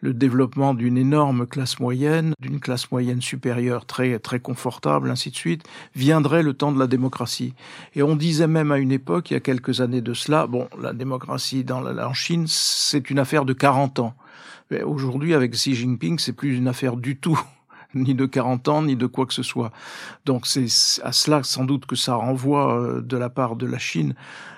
le 0.04 0.12
développement 0.12 0.74
d'une 0.74 0.98
énorme 0.98 1.46
classe 1.46 1.80
moyenne, 1.80 2.34
d'une 2.38 2.60
classe 2.60 2.92
moyenne 2.92 3.22
supérieure 3.22 3.86
très 3.86 4.18
très 4.18 4.38
confortable, 4.38 5.10
ainsi 5.10 5.30
de 5.30 5.36
suite, 5.36 5.64
viendrait 5.94 6.42
le 6.42 6.52
temps 6.52 6.72
de 6.72 6.78
la 6.78 6.86
démocratie. 6.86 7.54
Et 7.94 8.02
on 8.02 8.14
disait 8.14 8.46
même 8.46 8.70
à 8.70 8.76
une 8.76 8.92
époque, 8.92 9.30
il 9.30 9.34
y 9.34 9.36
a 9.38 9.40
quelques 9.40 9.80
années 9.80 10.02
de 10.02 10.12
cela, 10.12 10.46
bon, 10.46 10.68
la 10.78 10.92
démocratie 10.92 11.64
dans 11.64 11.80
la, 11.80 12.06
en 12.06 12.12
Chine, 12.12 12.44
c'est 12.46 13.08
une 13.08 13.18
affaire 13.18 13.46
de 13.46 13.54
40 13.54 13.98
ans. 13.98 14.14
Aujourd'hui, 14.84 15.32
avec 15.32 15.52
Xi 15.52 15.74
Jinping, 15.74 16.18
c'est 16.18 16.32
plus 16.34 16.54
une 16.54 16.68
affaire 16.68 16.96
du 16.96 17.16
tout 17.16 17.40
ni 17.94 18.14
de 18.14 18.26
40 18.26 18.68
ans, 18.68 18.82
ni 18.82 18.96
de 18.96 19.06
quoi 19.06 19.24
que 19.24 19.32
ce 19.32 19.42
soit. 19.42 19.72
Donc 20.26 20.46
c'est 20.46 20.66
à 21.02 21.12
cela 21.12 21.42
sans 21.42 21.64
doute 21.64 21.86
que 21.86 21.96
ça 21.96 22.14
renvoie 22.14 22.78
euh, 22.78 23.00
de 23.00 23.16
la 23.16 23.30
part 23.30 23.56
de 23.56 23.64
la 23.66 23.78
Chine 23.78 24.14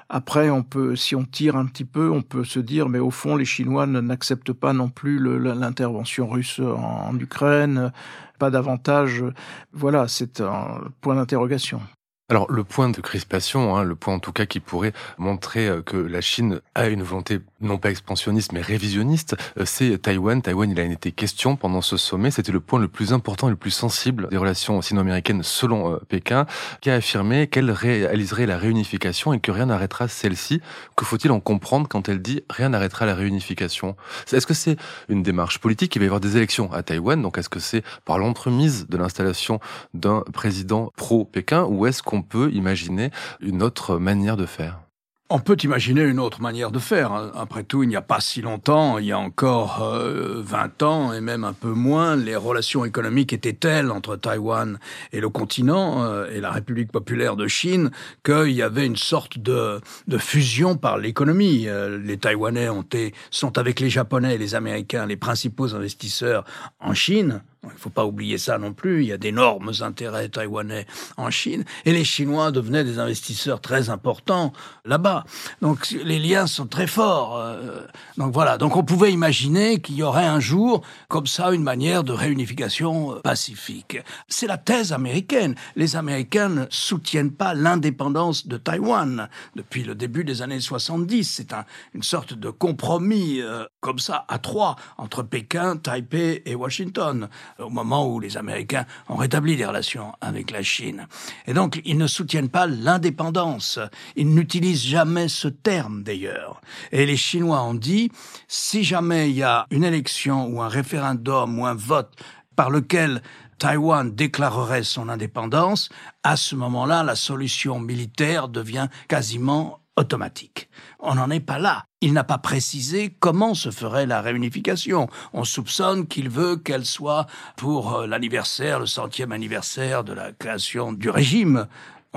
après, 0.08 0.50
on 0.50 0.62
peut, 0.62 0.94
si 0.94 1.16
on 1.16 1.25
tire 1.25 1.56
un 1.56 1.66
petit 1.66 1.84
peu, 1.84 2.10
on 2.10 2.22
peut 2.22 2.44
se 2.44 2.60
dire, 2.60 2.88
mais 2.88 3.00
au 3.00 3.10
fond, 3.10 3.36
les 3.36 3.44
Chinois 3.44 3.86
n'acceptent 3.86 4.52
pas 4.52 4.72
non 4.72 4.88
plus 4.88 5.18
l'intervention 5.18 6.28
russe 6.28 6.60
en, 6.60 7.18
Ukraine, 7.18 7.92
pas 8.38 8.50
davantage. 8.50 9.25
Voilà, 9.72 10.06
c'est 10.06 10.40
un 10.40 10.82
point 11.00 11.16
d'interrogation. 11.16 11.80
Alors 12.28 12.50
le 12.50 12.64
point 12.64 12.88
de 12.88 13.00
crispation, 13.00 13.76
hein, 13.76 13.84
le 13.84 13.94
point 13.94 14.14
en 14.14 14.18
tout 14.18 14.32
cas 14.32 14.46
qui 14.46 14.58
pourrait 14.58 14.92
montrer 15.16 15.68
euh, 15.68 15.80
que 15.80 15.96
la 15.96 16.20
Chine 16.20 16.60
a 16.75 16.88
une 16.88 17.04
volonté 17.04 17.38
non 17.60 17.78
pas 17.78 17.90
expansionniste 17.90 18.52
mais 18.52 18.60
révisionniste, 18.60 19.36
euh, 19.58 19.64
c'est 19.64 19.98
Taïwan. 19.98 20.42
Taïwan, 20.42 20.70
il 20.70 20.78
a 20.80 20.84
été 20.84 21.12
question 21.12 21.56
pendant 21.56 21.80
ce 21.80 21.96
sommet. 21.96 22.30
C'était 22.30 22.52
le 22.52 22.60
point 22.60 22.78
le 22.78 22.88
plus 22.88 23.12
important, 23.12 23.48
le 23.48 23.56
plus 23.56 23.70
sensible 23.70 24.28
des 24.30 24.36
relations 24.36 24.80
sino-américaines 24.82 25.42
selon 25.42 25.92
euh, 25.92 25.96
Pékin, 26.08 26.46
qui 26.80 26.90
a 26.90 26.94
affirmé 26.94 27.46
qu'elle 27.46 27.70
réaliserait 27.70 28.46
la 28.46 28.58
réunification 28.58 29.32
et 29.32 29.40
que 29.40 29.50
rien 29.50 29.66
n'arrêtera 29.66 30.08
celle-ci. 30.08 30.60
Que 30.96 31.04
faut-il 31.04 31.30
en 31.30 31.40
comprendre 31.40 31.88
quand 31.88 32.08
elle 32.08 32.20
dit 32.20 32.42
rien 32.50 32.70
n'arrêtera 32.70 33.06
la 33.06 33.14
réunification? 33.14 33.96
Est-ce 34.32 34.46
que 34.46 34.54
c'est 34.54 34.76
une 35.08 35.22
démarche 35.22 35.58
politique? 35.58 35.94
Il 35.96 36.00
va 36.00 36.04
y 36.04 36.08
avoir 36.08 36.20
des 36.20 36.36
élections 36.36 36.72
à 36.72 36.82
Taïwan, 36.82 37.20
donc 37.20 37.38
est-ce 37.38 37.48
que 37.48 37.60
c'est 37.60 37.82
par 38.04 38.18
l'entremise 38.18 38.86
de 38.88 38.96
l'installation 38.96 39.60
d'un 39.94 40.22
président 40.32 40.92
pro-Pékin 40.96 41.64
ou 41.64 41.86
est-ce 41.86 42.02
qu'on 42.02 42.22
peut 42.22 42.50
imaginer 42.52 43.10
une 43.40 43.62
autre 43.62 43.98
manière 43.98 44.36
de 44.36 44.46
faire? 44.46 44.85
On 45.28 45.40
peut 45.40 45.56
imaginer 45.64 46.02
une 46.02 46.21
autre 46.21 46.40
manière 46.40 46.71
de 46.71 46.78
faire. 46.78 47.12
Hein. 47.12 47.33
Après 47.35 47.64
tout, 47.64 47.83
il 47.83 47.88
n'y 47.88 47.97
a 47.97 48.02
pas 48.02 48.21
si 48.21 48.42
longtemps, 48.42 48.99
il 48.99 49.06
y 49.06 49.12
a 49.12 49.18
encore 49.18 49.83
euh, 49.83 50.40
20 50.42 50.83
ans 50.83 51.12
et 51.12 51.21
même 51.21 51.42
un 51.42 51.52
peu 51.52 51.73
moins, 51.73 52.14
les 52.14 52.37
relations 52.37 52.85
économiques 52.85 53.33
étaient 53.33 53.52
telles 53.52 53.90
entre 53.90 54.16
Taïwan 54.16 54.78
et 55.12 55.21
le 55.21 55.28
continent 55.28 56.04
euh, 56.04 56.30
et 56.30 56.40
la 56.40 56.52
République 56.52 56.92
populaire 56.92 57.35
de 57.35 57.49
Chine 57.49 57.90
qu'il 58.25 58.52
y 58.52 58.62
avait 58.62 58.87
une 58.87 58.97
sorte 58.97 59.38
de, 59.38 59.80
de 60.06 60.18
fusion 60.18 60.76
par 60.76 60.97
l'économie. 60.97 61.66
Euh, 61.66 61.99
les 61.99 62.18
Taïwanais 62.18 62.68
ont 62.68 62.83
été, 62.83 63.12
sont 63.30 63.59
avec 63.59 63.80
les 63.80 63.90
Japonais 63.90 64.37
et 64.37 64.38
les 64.38 64.54
Américains 64.54 65.06
les 65.06 65.16
principaux 65.16 65.75
investisseurs 65.75 66.45
en 66.78 66.95
Chine 66.95 67.42
il 67.70 67.75
ne 67.75 67.78
faut 67.78 67.90
pas 67.90 68.04
oublier 68.04 68.38
ça 68.38 68.58
non 68.58 68.73
plus. 68.73 69.02
Il 69.02 69.08
y 69.08 69.12
a 69.12 69.18
d'énormes 69.18 69.73
intérêts 69.80 70.28
taïwanais 70.28 70.87
en 71.16 71.30
Chine. 71.30 71.64
Et 71.85 71.92
les 71.92 72.04
Chinois 72.04 72.50
devenaient 72.50 72.85
des 72.85 72.99
investisseurs 72.99 73.61
très 73.61 73.90
importants 73.90 74.52
là-bas. 74.85 75.25
Donc 75.62 75.90
les 75.90 76.18
liens 76.18 76.46
sont 76.46 76.66
très 76.66 76.87
forts. 76.87 77.38
Euh, 77.38 77.82
donc 78.16 78.32
voilà. 78.32 78.58
Donc 78.58 78.76
on 78.76 78.85
pouvait 78.85 79.12
imaginer 79.12 79.80
qu'il 79.80 79.96
y 79.96 80.02
aurait 80.02 80.26
un 80.26 80.40
jour, 80.40 80.82
comme 81.08 81.26
ça, 81.26 81.52
une 81.52 81.62
manière 81.62 82.04
de 82.04 82.12
réunification 82.12 83.14
euh, 83.14 83.20
pacifique. 83.20 83.99
C'est 84.28 84.46
la 84.46 84.58
thèse 84.58 84.92
américaine. 84.92 85.54
Les 85.75 85.96
Américains 85.96 86.49
ne 86.49 86.64
soutiennent 86.70 87.32
pas 87.32 87.54
l'indépendance 87.54 88.46
de 88.46 88.56
Taïwan 88.56 89.28
depuis 89.54 89.82
le 89.82 89.94
début 89.94 90.25
des 90.25 90.42
années 90.42 90.61
70. 90.61 91.25
C'est 91.25 91.52
un, 91.52 91.64
une 91.94 92.02
sorte 92.02 92.35
de 92.35 92.50
compromis 92.50 93.40
euh, 93.40 93.64
comme 93.80 93.99
ça 93.99 94.25
à 94.28 94.38
trois 94.38 94.76
entre 94.99 95.23
Pékin, 95.23 95.76
Taipei 95.76 96.42
et 96.44 96.54
Washington 96.54 97.28
au 97.58 97.70
moment 97.70 98.06
où 98.06 98.20
les 98.20 98.36
Américains 98.36 98.86
ont 99.08 99.16
rétabli 99.16 99.56
des 99.56 99.64
relations 99.64 100.12
avec 100.20 100.50
la 100.50 100.62
Chine. 100.62 101.06
Et 101.46 101.54
donc, 101.54 101.80
ils 101.84 101.98
ne 101.98 102.06
soutiennent 102.06 102.48
pas 102.48 102.66
l'indépendance. 102.66 103.78
Ils 104.16 104.32
n'utilisent 104.34 104.84
jamais 104.84 105.28
ce 105.28 105.48
terme, 105.48 106.02
d'ailleurs. 106.02 106.60
Et 106.92 107.06
les 107.06 107.16
Chinois 107.16 107.62
ont 107.62 107.75
dit, 107.75 108.10
si 108.48 108.84
jamais 108.84 109.30
il 109.30 109.36
y 109.36 109.42
a 109.42 109.66
une 109.70 109.84
élection 109.84 110.46
ou 110.48 110.62
un 110.62 110.68
référendum 110.68 111.58
ou 111.58 111.66
un 111.66 111.75
vote 111.75 112.12
par 112.56 112.70
lequel 112.70 113.22
Taïwan 113.58 114.14
déclarerait 114.14 114.82
son 114.82 115.08
indépendance, 115.08 115.88
à 116.22 116.36
ce 116.36 116.54
moment-là, 116.56 117.02
la 117.02 117.16
solution 117.16 117.78
militaire 117.80 118.48
devient 118.48 118.88
quasiment 119.08 119.80
automatique. 119.96 120.68
On 121.00 121.14
n'en 121.14 121.30
est 121.30 121.40
pas 121.40 121.58
là. 121.58 121.84
Il 122.00 122.12
n'a 122.12 122.24
pas 122.24 122.38
précisé 122.38 123.14
comment 123.18 123.54
se 123.54 123.70
ferait 123.70 124.06
la 124.06 124.20
réunification. 124.20 125.08
On 125.32 125.44
soupçonne 125.44 126.06
qu'il 126.06 126.28
veut 126.28 126.56
qu'elle 126.56 126.84
soit 126.84 127.26
pour 127.56 127.94
euh, 127.94 128.06
l'anniversaire, 128.06 128.78
le 128.78 128.86
centième 128.86 129.32
anniversaire 129.32 130.04
de 130.04 130.12
la 130.12 130.32
création 130.32 130.92
du 130.92 131.10
régime. 131.10 131.66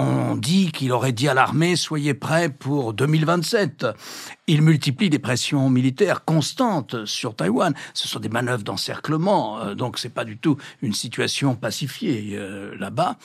On 0.01 0.35
dit 0.35 0.71
qu'il 0.71 0.93
aurait 0.93 1.11
dit 1.11 1.27
à 1.27 1.33
l'armée 1.33 1.75
soyez 1.75 2.13
prêts 2.13 2.49
pour 2.49 2.93
2027. 2.93 3.85
Il 4.51 4.63
multiplie 4.63 5.11
des 5.11 5.19
pressions 5.19 5.69
militaires 5.69 6.25
constantes 6.25 7.05
sur 7.05 7.35
Taïwan. 7.35 7.75
Ce 7.93 8.07
sont 8.07 8.19
des 8.19 8.29
manœuvres 8.29 8.63
d'encerclement, 8.63 9.59
euh, 9.59 9.75
donc 9.75 9.99
c'est 9.99 10.09
pas 10.09 10.25
du 10.25 10.37
tout 10.37 10.57
une 10.81 10.93
situation 10.93 11.53
pacifiée 11.53 12.31
euh, 12.33 12.75
là-bas. 12.79 13.17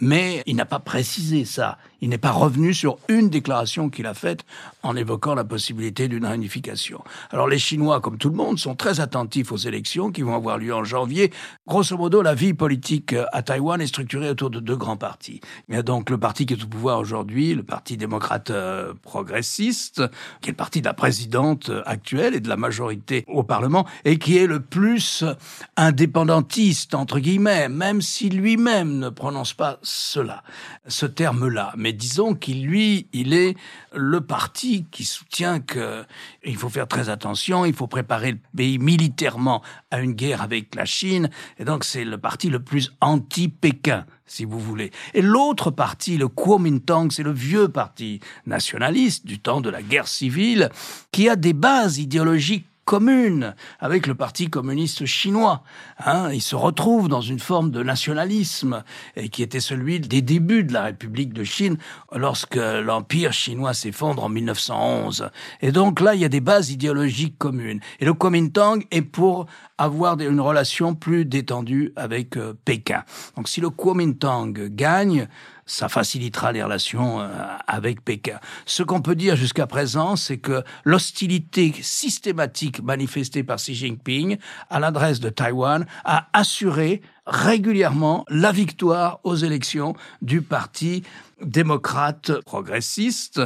Mais 0.00 0.42
il 0.44 0.56
n'a 0.56 0.64
pas 0.64 0.80
précisé 0.80 1.44
ça. 1.44 1.78
Il 2.00 2.08
n'est 2.08 2.18
pas 2.18 2.32
revenu 2.32 2.74
sur 2.74 2.98
une 3.08 3.30
déclaration 3.30 3.90
qu'il 3.90 4.06
a 4.06 4.14
faite 4.14 4.44
en 4.82 4.96
évoquant 4.96 5.36
la 5.36 5.44
possibilité 5.44 6.08
d'une 6.08 6.26
réunification. 6.26 7.04
Alors 7.30 7.46
les 7.46 7.60
Chinois, 7.60 8.00
comme 8.00 8.18
tout 8.18 8.28
le 8.28 8.34
monde, 8.34 8.58
sont 8.58 8.74
très 8.74 8.98
attentifs 8.98 9.52
aux 9.52 9.56
élections 9.56 10.10
qui 10.10 10.22
vont 10.22 10.34
avoir 10.34 10.58
lieu 10.58 10.74
en 10.74 10.82
janvier. 10.82 11.32
Grosso 11.68 11.96
modo, 11.96 12.20
la 12.20 12.34
vie 12.34 12.54
politique 12.54 13.14
à 13.32 13.42
Taïwan 13.42 13.80
est 13.80 13.86
structurée 13.86 14.30
autour 14.30 14.50
de 14.50 14.58
deux 14.58 14.76
grands 14.76 14.96
partis. 14.96 15.40
Il 15.68 15.76
y 15.76 15.78
a 15.78 15.84
donc 15.84 16.10
le 16.10 16.18
parti 16.18 16.44
qui 16.44 16.54
est 16.54 16.64
au 16.64 16.66
pouvoir 16.66 16.98
aujourd'hui, 16.98 17.54
le 17.54 17.62
Parti 17.62 17.96
démocrate 17.96 18.50
euh, 18.50 18.94
progressiste, 19.02 20.02
qui 20.40 20.48
est 20.48 20.52
le 20.52 20.56
de 20.80 20.86
la 20.86 20.94
présidente 20.94 21.70
actuelle 21.86 22.34
et 22.34 22.40
de 22.40 22.48
la 22.48 22.56
majorité 22.56 23.24
au 23.28 23.42
Parlement, 23.42 23.86
et 24.04 24.18
qui 24.18 24.38
est 24.38 24.46
le 24.46 24.60
plus 24.60 25.24
indépendantiste, 25.76 26.94
entre 26.94 27.18
guillemets, 27.18 27.68
même 27.68 28.00
si 28.00 28.30
lui-même 28.30 28.98
ne 28.98 29.08
prononce 29.08 29.52
pas 29.54 29.78
cela, 29.82 30.42
ce 30.86 31.06
terme-là. 31.06 31.72
Mais 31.76 31.92
disons 31.92 32.34
qu'il, 32.34 32.64
lui, 32.66 33.08
il 33.12 33.34
est 33.34 33.56
le 33.94 34.20
parti 34.20 34.86
qui 34.90 35.04
soutient 35.04 35.60
que 35.60 36.04
il 36.44 36.56
faut 36.56 36.68
faire 36.68 36.88
très 36.88 37.08
attention, 37.08 37.64
il 37.64 37.74
faut 37.74 37.86
préparer 37.86 38.32
le 38.32 38.38
pays 38.56 38.78
militairement 38.78 39.62
à 39.90 40.00
une 40.00 40.12
guerre 40.12 40.42
avec 40.42 40.74
la 40.74 40.84
Chine, 40.84 41.30
et 41.58 41.64
donc 41.64 41.84
c'est 41.84 42.04
le 42.04 42.18
parti 42.18 42.50
le 42.50 42.60
plus 42.60 42.92
anti-Pékin 43.00 44.04
si 44.26 44.44
vous 44.44 44.58
voulez. 44.58 44.90
Et 45.14 45.22
l'autre 45.22 45.70
parti, 45.70 46.16
le 46.16 46.26
Kuomintang, 46.26 47.10
c'est 47.10 47.22
le 47.22 47.32
vieux 47.32 47.68
parti 47.68 48.20
nationaliste 48.46 49.26
du 49.26 49.38
temps 49.38 49.60
de 49.60 49.68
la 49.68 49.82
guerre 49.82 50.08
civile, 50.08 50.70
qui 51.10 51.28
a 51.28 51.36
des 51.36 51.52
bases 51.52 51.98
idéologiques 51.98 52.66
commune 52.84 53.54
avec 53.80 54.06
le 54.06 54.14
Parti 54.14 54.48
communiste 54.48 55.06
chinois. 55.06 55.62
Hein, 56.04 56.30
il 56.32 56.42
se 56.42 56.56
retrouve 56.56 57.08
dans 57.08 57.20
une 57.20 57.38
forme 57.38 57.70
de 57.70 57.82
nationalisme 57.82 58.82
et 59.16 59.28
qui 59.28 59.42
était 59.42 59.60
celui 59.60 60.00
des 60.00 60.22
débuts 60.22 60.64
de 60.64 60.72
la 60.72 60.84
République 60.84 61.32
de 61.32 61.44
Chine 61.44 61.76
lorsque 62.14 62.56
l'Empire 62.56 63.32
chinois 63.32 63.74
s'effondre 63.74 64.24
en 64.24 64.28
1911. 64.28 65.30
Et 65.60 65.72
donc 65.72 66.00
là, 66.00 66.14
il 66.14 66.20
y 66.20 66.24
a 66.24 66.28
des 66.28 66.40
bases 66.40 66.70
idéologiques 66.70 67.38
communes. 67.38 67.80
Et 68.00 68.04
le 68.04 68.14
Kuomintang 68.14 68.84
est 68.90 69.02
pour 69.02 69.46
avoir 69.78 70.20
une 70.20 70.40
relation 70.40 70.94
plus 70.94 71.24
détendue 71.24 71.92
avec 71.96 72.36
euh, 72.36 72.54
Pékin. 72.64 73.04
Donc 73.36 73.48
si 73.48 73.60
le 73.60 73.70
Kuomintang 73.70 74.52
gagne, 74.52 75.28
ça 75.72 75.88
facilitera 75.88 76.52
les 76.52 76.62
relations 76.62 77.20
euh, 77.20 77.28
avec 77.66 78.04
Pékin. 78.04 78.38
Ce 78.66 78.82
qu'on 78.82 79.00
peut 79.00 79.14
dire 79.14 79.36
jusqu'à 79.36 79.66
présent, 79.66 80.16
c'est 80.16 80.36
que 80.36 80.62
l'hostilité 80.84 81.72
systématique 81.80 82.82
manifestée 82.82 83.42
par 83.42 83.56
Xi 83.56 83.74
Jinping 83.74 84.36
à 84.68 84.80
l'adresse 84.80 85.18
de 85.18 85.30
Taïwan 85.30 85.86
a 86.04 86.28
assuré 86.34 87.00
régulièrement 87.26 88.24
la 88.28 88.52
victoire 88.52 89.20
aux 89.24 89.36
élections 89.36 89.94
du 90.22 90.42
parti 90.42 91.02
démocrate 91.44 92.40
progressiste. 92.44 93.40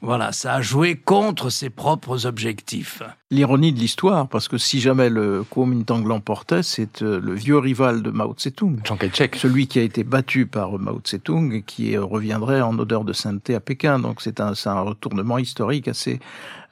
Voilà, 0.00 0.32
ça 0.32 0.54
a 0.54 0.62
joué 0.62 0.96
contre 0.96 1.50
ses 1.50 1.70
propres 1.70 2.26
objectifs. 2.26 3.02
L'ironie 3.30 3.72
de 3.72 3.78
l'histoire, 3.78 4.28
parce 4.28 4.48
que 4.48 4.58
si 4.58 4.80
jamais 4.80 5.10
le 5.10 5.44
Kuomintang 5.44 6.06
l'emportait, 6.06 6.62
c'est 6.62 7.02
euh, 7.02 7.20
le 7.20 7.34
vieux 7.34 7.58
rival 7.58 8.02
de 8.02 8.10
Mao 8.10 8.34
Tse-tung. 8.34 8.78
Chiang 8.84 8.96
Kai-shek. 8.96 9.36
Celui 9.36 9.66
qui 9.66 9.78
a 9.78 9.82
été 9.82 10.04
battu 10.04 10.46
par 10.46 10.78
Mao 10.78 11.00
Tse-tung 11.00 11.52
et 11.52 11.62
qui 11.62 11.96
reviendrait 11.96 12.60
en 12.60 12.78
odeur 12.78 13.04
de 13.04 13.12
sainteté 13.12 13.54
à 13.54 13.60
Pékin. 13.60 13.98
Donc 13.98 14.20
c'est 14.20 14.40
un, 14.40 14.52
un 14.66 14.80
retournement 14.80 15.38
historique 15.38 15.88
assez, 15.88 16.20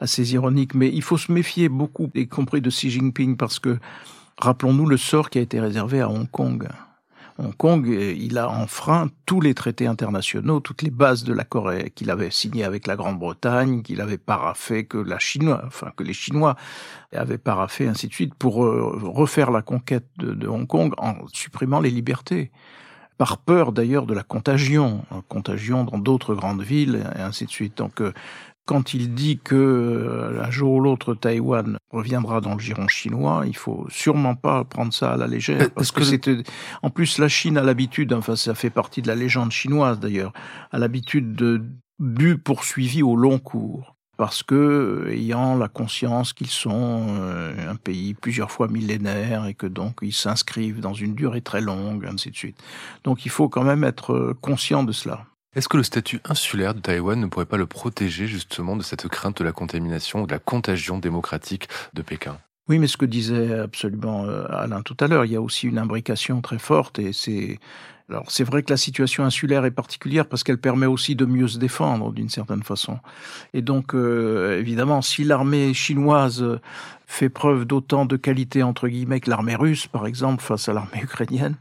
assez 0.01 0.33
ironique. 0.33 0.75
Mais 0.75 0.91
il 0.93 1.03
faut 1.03 1.19
se 1.19 1.33
méfier 1.33 1.69
beaucoup, 1.69 2.11
y 2.15 2.27
compris 2.29 2.61
de 2.61 2.71
Xi 2.71 2.91
Jinping, 2.91 3.37
parce 3.37 3.59
que 3.59 3.79
Rappelons-nous 4.39 4.87
le 4.87 4.97
sort 4.97 5.31
qui 5.31 5.39
a 5.39 5.43
été 5.43 5.61
réservé 5.61 6.01
à 6.01 6.09
Hong 6.09 6.31
Kong. 6.31 6.69
Hong 7.39 7.57
Kong, 7.57 7.87
il 7.89 8.37
a 8.39 8.51
enfreint 8.51 9.09
tous 9.25 9.41
les 9.41 9.55
traités 9.55 9.87
internationaux, 9.87 10.61
toutes 10.61 10.83
les 10.83 10.91
bases 10.91 11.25
de 11.25 11.33
l'accord 11.33 11.73
qu'il 11.95 12.11
avait 12.11 12.31
signé 12.31 12.63
avec 12.63 12.87
la 12.87 12.95
Grande-Bretagne, 12.95 13.83
qu'il 13.83 14.01
avait 14.01 14.19
paraffé, 14.19 14.85
que 14.85 14.99
la 14.99 15.19
Chinois, 15.19 15.63
enfin 15.67 15.93
que 15.97 16.05
les 16.05 16.13
Chinois 16.13 16.57
avaient 17.13 17.39
paraffé, 17.39 17.89
ainsi 17.89 18.09
de 18.09 18.13
suite, 18.13 18.35
pour 18.35 18.65
euh, 18.65 18.93
refaire 19.03 19.51
la 19.51 19.63
conquête 19.63 20.07
de, 20.19 20.47
Hong 20.47 20.67
Kong 20.67 20.93
en 20.99 21.15
supprimant 21.33 21.81
les 21.81 21.91
libertés 21.91 22.51
par 23.17 23.39
peur 23.39 23.73
d'ailleurs 23.73 24.07
de 24.07 24.15
la 24.15 24.23
contagion, 24.23 25.05
contagion 25.29 25.85
dans 25.85 25.99
d'autres 25.99 26.35
grandes 26.35 26.63
villes, 26.63 27.05
et 27.17 27.21
ainsi 27.21 27.47
de 27.47 27.51
suite. 27.51 27.79
Donc 27.79 28.01
euh, 28.01 28.13
quand 28.65 28.95
il 28.95 29.15
dit 29.15 29.39
que 29.43 29.55
euh, 29.55 30.43
un 30.43 30.51
jour 30.51 30.75
ou 30.75 30.81
l'autre 30.81 31.15
Taïwan 31.15 31.79
reviendra 31.91 32.41
dans 32.41 32.55
le 32.55 32.61
giron 32.61 32.89
chinois, 32.89 33.43
il 33.47 33.57
faut 33.57 33.87
sûrement 33.91 34.35
pas 34.35 34.65
prendre 34.65 34.93
ça 34.93 35.13
à 35.13 35.17
la 35.17 35.27
légère, 35.27 35.71
parce 35.75 35.91
que, 35.91 36.05
c'était. 36.05 36.43
En 36.83 36.91
plus, 36.91 37.19
la 37.19 37.29
Chine 37.29 37.59
a 37.59 37.63
l'habitude, 37.63 38.13
enfin, 38.13 38.37
ça 38.37 38.55
fait 38.55 38.71
partie 38.71 39.03
de 39.03 39.09
la 39.09 39.15
légende 39.15 39.51
chinoise 39.51 39.99
d'ailleurs, 39.99 40.33
a 40.71 40.79
l'habitude 40.79 41.35
de 41.35 41.63
but 41.99 42.37
poursuivi 42.37 43.03
au 43.03 43.17
long 43.17 43.39
cours 43.39 43.97
parce 44.19 44.43
que 44.43 45.09
ayant 45.11 45.57
la 45.57 45.69
conscience 45.69 46.33
qu'ils 46.33 46.51
sont 46.51 47.07
euh, 47.09 47.71
un 47.71 47.77
pays 47.77 48.15
plusieurs 48.15 48.51
fois 48.51 48.69
millénaire 48.69 49.47
et 49.47 49.55
que 49.55 49.67
donc 49.67 49.99
ils 50.03 50.13
s'inscrivent 50.13 50.81
dans 50.81 50.95
une 50.95 51.15
durée 51.15 51.41
très 51.41 51.61
longue, 51.61 52.07
ainsi 52.07 52.31
de 52.31 52.37
suite. 52.37 52.63
Donc 53.05 53.25
il 53.25 53.31
faut 53.31 53.49
quand 53.49 53.65
même 53.65 53.85
être 53.85 54.37
conscient 54.41 54.85
de 54.85 54.93
cela. 54.93 55.27
Est-ce 55.55 55.69
que 55.69 55.77
le 55.77 55.83
statut 55.83 56.21
insulaire 56.25 56.75
de 56.75 56.81
Taïwan 56.81 57.21
ne 57.21 57.27
pourrait 57.27 57.45
pas 57.45 57.59
le 57.59 57.67
protéger 57.67 58.27
justement 58.27 58.75
de 58.75 58.83
cette 58.83 59.07
crainte 59.09 59.39
de 59.39 59.45
la 59.45 59.53
contamination 59.53 60.23
ou 60.23 60.27
de 60.27 60.33
la 60.33 60.39
contagion 60.39 60.99
démocratique 60.99 61.69
de 61.93 62.01
Pékin? 62.01 62.39
Oui, 62.69 62.79
mais 62.79 62.87
ce 62.87 62.97
que 62.97 63.05
disait 63.05 63.59
absolument 63.59 64.25
euh, 64.25 64.47
Alain 64.49 64.81
tout 64.81 64.97
à 64.99 65.09
l'heure, 65.09 65.27
il 65.27 65.33
y 65.33 65.37
a 65.37 65.43
aussi 65.43 65.67
une 65.67 65.77
imbrication 65.77 66.41
très 66.41 66.59
forte 66.59 66.99
et 66.99 67.13
c'est 67.13 67.59
alors 68.13 68.31
c'est 68.31 68.45
vrai 68.45 68.63
que 68.63 68.71
la 68.71 68.77
situation 68.77 69.25
insulaire 69.25 69.65
est 69.65 69.71
particulière 69.71 70.27
parce 70.27 70.45
qu'elle 70.45 70.59
permet 70.59 70.87
aussi 70.87 71.17
de 71.17 71.25
mieux 71.25 71.49
se 71.49 71.59
défendre 71.59 72.13
d'une 72.13 72.29
certaine 72.29 72.63
façon. 72.63 72.99
Et 73.55 73.63
donc 73.63 73.95
euh, 73.95 74.59
évidemment, 74.59 75.01
si 75.01 75.25
l'armée 75.25 75.73
chinoise 75.73 76.45
fait 77.07 77.31
preuve 77.31 77.65
d'autant 77.65 78.05
de 78.05 78.17
qualité 78.17 78.63
entre 78.63 78.89
guillemets 78.89 79.21
que 79.21 79.31
l'armée 79.31 79.55
russe, 79.55 79.87
par 79.87 80.07
exemple, 80.07 80.43
face 80.43 80.69
à 80.69 80.75
l'armée 80.75 81.03
ukrainienne, 81.03 81.57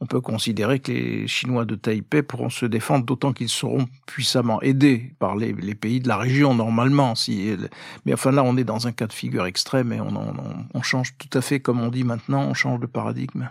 on 0.00 0.06
peut 0.06 0.20
considérer 0.20 0.78
que 0.78 0.92
les 0.92 1.26
Chinois 1.26 1.64
de 1.64 1.74
Taipei 1.74 2.22
pourront 2.22 2.50
se 2.50 2.66
défendre, 2.66 3.04
d'autant 3.04 3.32
qu'ils 3.32 3.48
seront 3.48 3.86
puissamment 4.06 4.60
aidés 4.62 5.14
par 5.18 5.36
les, 5.36 5.54
pays 5.74 6.00
de 6.00 6.08
la 6.08 6.18
région 6.18 6.54
normalement. 6.54 7.14
Si, 7.14 7.56
mais 8.04 8.12
enfin 8.12 8.30
là, 8.30 8.44
on 8.44 8.56
est 8.56 8.64
dans 8.64 8.86
un 8.86 8.92
cas 8.92 9.06
de 9.06 9.12
figure 9.12 9.46
extrême 9.46 9.92
et 9.92 10.00
on, 10.00 10.82
change 10.82 11.16
tout 11.18 11.36
à 11.36 11.40
fait, 11.40 11.60
comme 11.60 11.80
on 11.80 11.88
dit 11.88 12.04
maintenant, 12.04 12.42
on 12.42 12.54
change 12.54 12.80
de 12.80 12.86
paradigme. 12.86 13.48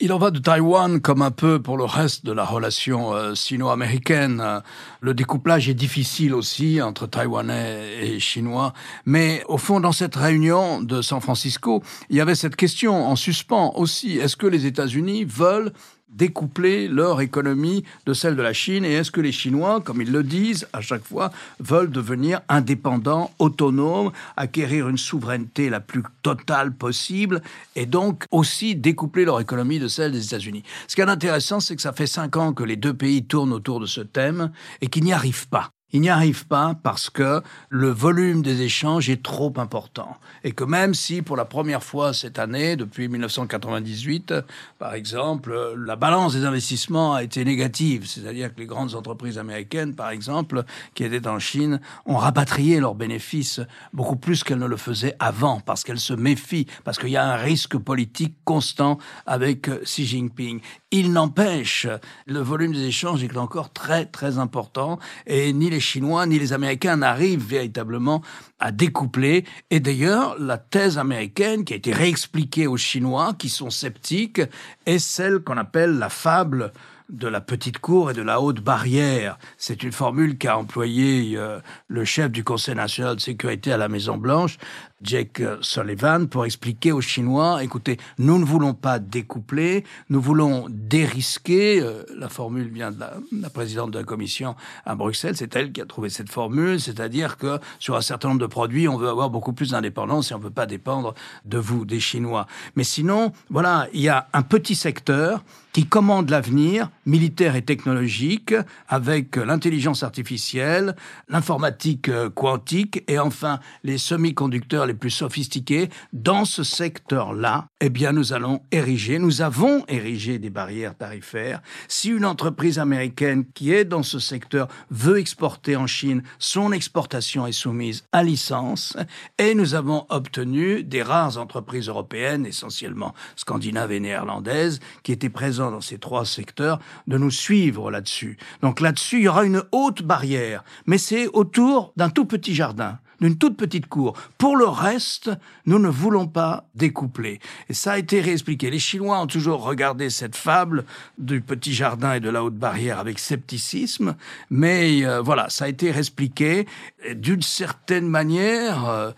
Il 0.00 0.12
en 0.12 0.18
va 0.18 0.30
de 0.30 0.38
Taïwan 0.38 1.00
comme 1.00 1.22
un 1.22 1.32
peu 1.32 1.60
pour 1.60 1.76
le 1.76 1.82
reste 1.82 2.24
de 2.24 2.30
la 2.30 2.44
relation 2.44 3.14
euh, 3.14 3.34
sino-américaine. 3.34 4.62
Le 5.00 5.12
découplage 5.12 5.68
est 5.68 5.74
difficile 5.74 6.34
aussi 6.34 6.80
entre 6.80 7.08
Taïwanais 7.08 7.96
et 8.00 8.20
Chinois. 8.20 8.74
Mais 9.06 9.42
au 9.48 9.58
fond, 9.58 9.80
dans 9.80 9.90
cette 9.90 10.14
réunion 10.14 10.80
de 10.80 11.02
San 11.02 11.20
Francisco, 11.20 11.82
il 12.10 12.16
y 12.16 12.20
avait 12.20 12.36
cette 12.36 12.54
question 12.54 13.08
en 13.08 13.16
suspens 13.16 13.72
aussi. 13.74 14.18
Est-ce 14.18 14.36
que 14.36 14.46
les 14.46 14.66
États-Unis 14.66 15.24
veulent 15.24 15.72
découpler 16.10 16.88
leur 16.88 17.20
économie 17.20 17.84
de 18.06 18.12
celle 18.12 18.36
de 18.36 18.42
la 18.42 18.52
Chine 18.52 18.84
Et 18.84 18.92
est-ce 18.92 19.10
que 19.10 19.20
les 19.20 19.32
Chinois, 19.32 19.80
comme 19.80 20.02
ils 20.02 20.10
le 20.10 20.22
disent 20.22 20.66
à 20.72 20.80
chaque 20.80 21.04
fois, 21.04 21.30
veulent 21.60 21.90
devenir 21.90 22.40
indépendants, 22.48 23.30
autonomes, 23.38 24.12
acquérir 24.36 24.88
une 24.88 24.98
souveraineté 24.98 25.70
la 25.70 25.80
plus 25.80 26.02
totale 26.22 26.72
possible 26.72 27.42
et 27.76 27.86
donc 27.86 28.24
aussi 28.30 28.74
découpler 28.74 29.24
leur 29.24 29.40
économie 29.40 29.78
de 29.78 29.88
celle 29.88 30.12
des 30.12 30.24
États-Unis? 30.24 30.62
Ce 30.86 30.94
qui 30.94 31.00
est 31.00 31.08
intéressant, 31.08 31.60
c'est 31.60 31.76
que 31.76 31.82
ça 31.82 31.92
fait 31.92 32.06
cinq 32.06 32.36
ans 32.36 32.52
que 32.52 32.64
les 32.64 32.76
deux 32.76 32.94
pays 32.94 33.24
tournent 33.24 33.52
autour 33.52 33.80
de 33.80 33.86
ce 33.86 34.00
thème 34.00 34.50
et 34.80 34.88
qu'ils 34.88 35.04
n'y 35.04 35.12
arrivent 35.12 35.48
pas. 35.48 35.70
Il 35.92 36.02
n'y 36.02 36.10
arrive 36.10 36.46
pas 36.46 36.76
parce 36.82 37.08
que 37.08 37.42
le 37.70 37.88
volume 37.88 38.42
des 38.42 38.60
échanges 38.60 39.08
est 39.08 39.22
trop 39.22 39.54
important. 39.56 40.18
Et 40.44 40.52
que 40.52 40.64
même 40.64 40.92
si 40.92 41.22
pour 41.22 41.34
la 41.34 41.46
première 41.46 41.82
fois 41.82 42.12
cette 42.12 42.38
année, 42.38 42.76
depuis 42.76 43.08
1998, 43.08 44.34
par 44.78 44.92
exemple, 44.92 45.56
la 45.78 45.96
balance 45.96 46.34
des 46.34 46.44
investissements 46.44 47.14
a 47.14 47.22
été 47.22 47.42
négative, 47.42 48.06
c'est-à-dire 48.06 48.54
que 48.54 48.60
les 48.60 48.66
grandes 48.66 48.94
entreprises 48.94 49.38
américaines, 49.38 49.94
par 49.94 50.10
exemple, 50.10 50.64
qui 50.94 51.04
étaient 51.04 51.26
en 51.26 51.38
Chine, 51.38 51.80
ont 52.04 52.16
rapatrié 52.16 52.80
leurs 52.80 52.94
bénéfices 52.94 53.62
beaucoup 53.94 54.16
plus 54.16 54.44
qu'elles 54.44 54.58
ne 54.58 54.66
le 54.66 54.76
faisaient 54.76 55.16
avant, 55.18 55.60
parce 55.60 55.84
qu'elles 55.84 56.00
se 56.00 56.12
méfient, 56.12 56.66
parce 56.84 56.98
qu'il 56.98 57.08
y 57.08 57.16
a 57.16 57.32
un 57.32 57.36
risque 57.36 57.78
politique 57.78 58.36
constant 58.44 58.98
avec 59.24 59.70
Xi 59.84 60.04
Jinping. 60.04 60.60
Il 60.90 61.12
n'empêche, 61.12 61.86
le 62.26 62.40
volume 62.40 62.72
des 62.72 62.84
échanges 62.84 63.24
est 63.24 63.36
encore 63.38 63.72
très 63.72 64.04
très 64.04 64.38
important 64.38 64.98
et 65.26 65.52
ni 65.52 65.70
Chinois 65.80 66.26
ni 66.26 66.38
les 66.38 66.52
Américains 66.52 66.96
n'arrivent 66.96 67.44
véritablement 67.44 68.22
à 68.58 68.72
découpler. 68.72 69.44
Et 69.70 69.80
d'ailleurs, 69.80 70.36
la 70.38 70.58
thèse 70.58 70.98
américaine 70.98 71.64
qui 71.64 71.72
a 71.72 71.76
été 71.76 71.92
réexpliquée 71.92 72.66
aux 72.66 72.76
Chinois 72.76 73.34
qui 73.38 73.48
sont 73.48 73.70
sceptiques 73.70 74.42
est 74.86 74.98
celle 74.98 75.40
qu'on 75.40 75.56
appelle 75.56 75.98
la 75.98 76.08
fable 76.08 76.72
de 77.08 77.26
la 77.26 77.40
petite 77.40 77.78
cour 77.78 78.10
et 78.10 78.14
de 78.14 78.22
la 78.22 78.40
haute 78.40 78.60
barrière. 78.60 79.38
C'est 79.56 79.82
une 79.82 79.92
formule 79.92 80.36
qu'a 80.36 80.58
employée 80.58 81.36
euh, 81.36 81.58
le 81.88 82.04
chef 82.04 82.30
du 82.30 82.44
Conseil 82.44 82.74
national 82.74 83.16
de 83.16 83.20
sécurité 83.20 83.72
à 83.72 83.78
la 83.78 83.88
Maison 83.88 84.18
Blanche, 84.18 84.58
Jake 85.02 85.42
Sullivan, 85.60 86.26
pour 86.26 86.44
expliquer 86.44 86.90
aux 86.90 87.00
Chinois, 87.00 87.62
écoutez, 87.62 87.98
nous 88.18 88.38
ne 88.38 88.44
voulons 88.44 88.74
pas 88.74 88.98
découpler, 88.98 89.84
nous 90.10 90.20
voulons 90.20 90.66
dérisquer. 90.68 91.80
Euh, 91.80 92.02
la 92.16 92.28
formule 92.28 92.68
vient 92.68 92.90
de 92.90 92.98
la, 93.00 93.50
présidente 93.50 93.92
de 93.92 93.98
la 93.98 94.04
commission 94.04 94.56
à 94.84 94.96
Bruxelles, 94.96 95.36
c'est 95.36 95.54
elle 95.54 95.70
qui 95.70 95.80
a 95.80 95.86
trouvé 95.86 96.10
cette 96.10 96.30
formule, 96.30 96.80
c'est-à-dire 96.80 97.36
que 97.36 97.60
sur 97.78 97.94
un 97.94 98.00
certain 98.00 98.28
nombre 98.28 98.40
de 98.40 98.46
produits, 98.46 98.88
on 98.88 98.96
veut 98.96 99.08
avoir 99.08 99.30
beaucoup 99.30 99.52
plus 99.52 99.70
d'indépendance 99.70 100.30
et 100.30 100.34
on 100.34 100.38
ne 100.38 100.42
peut 100.42 100.50
pas 100.50 100.66
dépendre 100.66 101.14
de 101.44 101.58
vous, 101.58 101.84
des 101.84 102.00
Chinois. 102.00 102.46
Mais 102.74 102.84
sinon, 102.84 103.32
voilà, 103.50 103.86
il 103.92 104.00
y 104.00 104.08
a 104.08 104.26
un 104.32 104.42
petit 104.42 104.74
secteur 104.74 105.44
qui 105.72 105.86
commande 105.86 106.30
l'avenir 106.30 106.90
militaire 107.06 107.54
et 107.54 107.62
technologique 107.62 108.52
avec 108.88 109.36
l'intelligence 109.36 110.02
artificielle, 110.02 110.96
l'informatique 111.28 112.08
euh, 112.08 112.30
quantique 112.30 113.04
et 113.06 113.20
enfin 113.20 113.60
les 113.84 113.96
semi-conducteurs 113.96 114.86
les 114.88 114.94
plus 114.94 115.10
sophistiqués. 115.10 115.88
Dans 116.12 116.44
ce 116.44 116.64
secteur-là, 116.64 117.68
eh 117.80 117.90
bien, 117.90 118.12
nous 118.12 118.32
allons 118.32 118.60
ériger, 118.72 119.18
nous 119.18 119.42
avons 119.42 119.84
érigé 119.86 120.38
des 120.38 120.50
barrières 120.50 120.96
tarifaires. 120.96 121.62
Si 121.86 122.08
une 122.08 122.24
entreprise 122.24 122.78
américaine 122.78 123.44
qui 123.54 123.72
est 123.72 123.84
dans 123.84 124.02
ce 124.02 124.18
secteur 124.18 124.68
veut 124.90 125.18
exporter 125.18 125.76
en 125.76 125.86
Chine, 125.86 126.22
son 126.38 126.72
exportation 126.72 127.46
est 127.46 127.52
soumise 127.52 128.04
à 128.12 128.22
licence 128.24 128.96
et 129.38 129.54
nous 129.54 129.74
avons 129.74 130.06
obtenu 130.08 130.82
des 130.82 131.02
rares 131.02 131.38
entreprises 131.38 131.88
européennes, 131.88 132.46
essentiellement 132.46 133.14
scandinaves 133.36 133.92
et 133.92 134.00
néerlandaises, 134.00 134.80
qui 135.02 135.12
étaient 135.12 135.28
présentes 135.28 135.72
dans 135.72 135.80
ces 135.80 135.98
trois 135.98 136.24
secteurs 136.24 136.80
de 137.06 137.18
nous 137.18 137.30
suivre 137.30 137.90
là-dessus. 137.90 138.38
Donc 138.62 138.80
là-dessus, 138.80 139.18
il 139.18 139.24
y 139.24 139.28
aura 139.28 139.44
une 139.44 139.62
haute 139.72 140.02
barrière, 140.02 140.64
mais 140.86 140.98
c'est 140.98 141.28
autour 141.28 141.92
d'un 141.96 142.10
tout 142.10 142.24
petit 142.24 142.54
jardin 142.54 142.98
d'une 143.20 143.36
toute 143.36 143.56
petite 143.56 143.86
cour. 143.86 144.14
Pour 144.38 144.56
le 144.56 144.66
reste, 144.66 145.30
nous 145.66 145.78
ne 145.78 145.88
voulons 145.88 146.26
pas 146.26 146.64
découpler. 146.74 147.40
Et 147.68 147.74
ça 147.74 147.92
a 147.92 147.98
été 147.98 148.20
réexpliqué. 148.20 148.70
Les 148.70 148.78
Chinois 148.78 149.20
ont 149.20 149.26
toujours 149.26 149.62
regardé 149.62 150.10
cette 150.10 150.36
fable 150.36 150.84
du 151.18 151.40
petit 151.40 151.72
jardin 151.72 152.14
et 152.14 152.20
de 152.20 152.30
la 152.30 152.44
haute 152.44 152.56
barrière 152.56 152.98
avec 152.98 153.18
scepticisme, 153.18 154.16
mais 154.50 155.04
euh, 155.04 155.20
voilà, 155.20 155.48
ça 155.48 155.64
a 155.66 155.68
été 155.68 155.90
réexpliqué 155.90 156.66
d'une 157.14 157.42
certaine 157.42 158.08
manière. 158.08 158.88
Euh, 158.88 159.10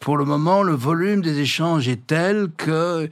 pour 0.00 0.16
le 0.16 0.24
moment, 0.24 0.62
le 0.62 0.74
volume 0.74 1.22
des 1.22 1.40
échanges 1.40 1.88
est 1.88 2.06
tel 2.06 2.50
que 2.56 3.08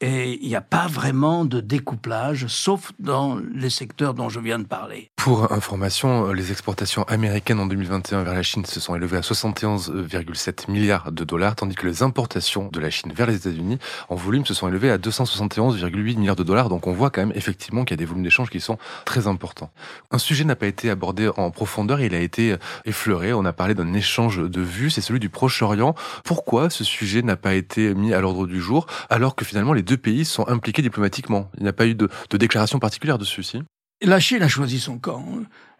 et 0.00 0.38
il 0.40 0.48
n'y 0.48 0.56
a 0.56 0.60
pas 0.60 0.86
vraiment 0.86 1.44
de 1.44 1.60
découplage, 1.60 2.46
sauf 2.46 2.92
dans 2.98 3.38
les 3.54 3.70
secteurs 3.70 4.14
dont 4.14 4.28
je 4.28 4.40
viens 4.40 4.58
de 4.58 4.64
parler. 4.64 5.10
Pour 5.16 5.52
information, 5.52 6.32
les 6.32 6.50
exportations 6.50 7.02
américaines 7.04 7.60
en 7.60 7.66
2021 7.66 8.22
vers 8.22 8.34
la 8.34 8.42
Chine 8.42 8.64
se 8.64 8.80
sont 8.80 8.94
élevées 8.94 9.18
à 9.18 9.20
71,7 9.20 10.70
milliards 10.70 11.12
de 11.12 11.24
dollars, 11.24 11.56
tandis 11.56 11.74
que 11.74 11.86
les 11.86 12.02
importations 12.02 12.68
de 12.72 12.80
la 12.80 12.88
Chine 12.88 13.12
vers 13.14 13.26
les 13.26 13.36
États-Unis 13.36 13.78
en 14.08 14.14
volume 14.14 14.46
se 14.46 14.54
sont 14.54 14.68
élevées 14.68 14.90
à 14.90 14.96
271,8 14.96 16.18
milliards 16.18 16.36
de 16.36 16.44
dollars. 16.44 16.70
Donc 16.70 16.86
on 16.86 16.92
voit 16.92 17.10
quand 17.10 17.20
même 17.20 17.36
effectivement 17.36 17.84
qu'il 17.84 17.92
y 17.92 17.98
a 17.98 18.02
des 18.02 18.06
volumes 18.06 18.24
d'échanges 18.24 18.48
qui 18.48 18.60
sont 18.60 18.78
très 19.04 19.26
importants. 19.26 19.70
Un 20.10 20.18
sujet 20.18 20.44
n'a 20.44 20.56
pas 20.56 20.66
été 20.66 20.88
abordé 20.88 21.28
en 21.36 21.50
profondeur, 21.50 22.00
il 22.00 22.14
a 22.14 22.20
été 22.20 22.56
effleuré. 22.86 23.34
On 23.34 23.44
a 23.44 23.52
parlé 23.52 23.74
d'un 23.74 23.92
échange 23.92 24.38
de 24.38 24.60
vues, 24.62 24.90
c'est 24.90 25.02
celui 25.02 25.20
du 25.20 25.28
Proche-Orient. 25.28 25.94
Pourquoi 26.24 26.70
ce 26.70 26.84
sujet 26.84 27.20
n'a 27.20 27.36
pas 27.36 27.54
été 27.54 27.94
mis 27.94 28.14
à 28.14 28.20
l'ordre 28.20 28.46
du 28.46 28.60
jour 28.60 28.86
alors 29.10 29.34
que 29.36 29.44
finalement 29.44 29.74
les 29.74 29.82
deux 29.90 29.96
pays 29.96 30.24
sont 30.24 30.46
impliqués 30.48 30.82
diplomatiquement. 30.82 31.50
Il 31.56 31.64
n'y 31.64 31.68
a 31.68 31.72
pas 31.72 31.86
eu 31.86 31.96
de, 31.96 32.08
déclaration 32.32 32.78
particulière 32.78 33.18
de 33.18 33.24
ceci. 33.24 33.60
La 34.02 34.20
Chine 34.20 34.42
a 34.42 34.48
choisi 34.48 34.78
son 34.78 34.98
camp. 34.98 35.26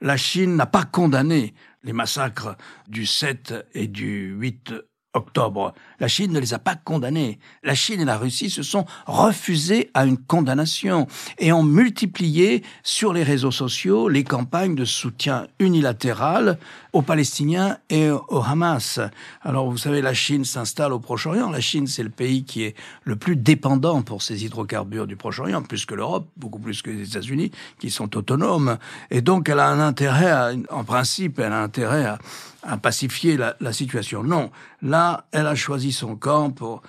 La 0.00 0.16
Chine 0.16 0.56
n'a 0.56 0.66
pas 0.66 0.84
condamné 0.84 1.54
les 1.84 1.92
massacres 1.92 2.56
du 2.88 3.06
7 3.06 3.54
et 3.72 3.86
du 3.86 4.34
8 4.36 4.74
octobre. 5.14 5.74
La 5.98 6.08
Chine 6.08 6.32
ne 6.32 6.38
les 6.38 6.54
a 6.54 6.58
pas 6.58 6.76
condamnés. 6.76 7.38
La 7.62 7.74
Chine 7.74 8.00
et 8.00 8.04
la 8.04 8.16
Russie 8.16 8.50
se 8.50 8.62
sont 8.62 8.86
refusés 9.06 9.90
à 9.94 10.06
une 10.06 10.18
condamnation 10.18 11.06
et 11.38 11.52
ont 11.52 11.62
multiplié 11.62 12.62
sur 12.82 13.12
les 13.12 13.22
réseaux 13.22 13.50
sociaux 13.50 14.08
les 14.08 14.24
campagnes 14.24 14.74
de 14.74 14.84
soutien 14.84 15.46
unilatéral 15.58 16.58
aux 16.92 17.02
Palestiniens 17.02 17.78
et 17.88 18.10
au 18.10 18.42
Hamas. 18.44 19.00
Alors 19.42 19.70
vous 19.70 19.78
savez, 19.78 20.00
la 20.02 20.14
Chine 20.14 20.44
s'installe 20.44 20.92
au 20.92 20.98
Proche-Orient. 20.98 21.50
La 21.50 21.60
Chine, 21.60 21.86
c'est 21.86 22.02
le 22.02 22.10
pays 22.10 22.44
qui 22.44 22.62
est 22.62 22.76
le 23.04 23.16
plus 23.16 23.36
dépendant 23.36 24.02
pour 24.02 24.22
ses 24.22 24.44
hydrocarbures 24.44 25.06
du 25.06 25.16
Proche-Orient, 25.16 25.62
plus 25.62 25.86
que 25.86 25.94
l'Europe, 25.94 26.28
beaucoup 26.36 26.58
plus 26.58 26.82
que 26.82 26.90
les 26.90 27.08
États-Unis, 27.08 27.50
qui 27.78 27.90
sont 27.90 28.16
autonomes. 28.16 28.78
Et 29.10 29.22
donc 29.22 29.48
elle 29.48 29.60
a 29.60 29.68
un 29.68 29.80
intérêt, 29.80 30.56
en 30.70 30.84
principe, 30.84 31.38
elle 31.38 31.52
a 31.52 31.62
intérêt 31.62 32.04
à, 32.04 32.18
à 32.62 32.76
pacifier 32.76 33.36
la, 33.36 33.56
la 33.60 33.72
situation. 33.72 34.22
Non, 34.22 34.50
là, 34.82 35.24
elle 35.32 35.46
a 35.46 35.54
choisi 35.54 35.92
son 35.92 36.16
camp 36.16 36.50
pour 36.50 36.82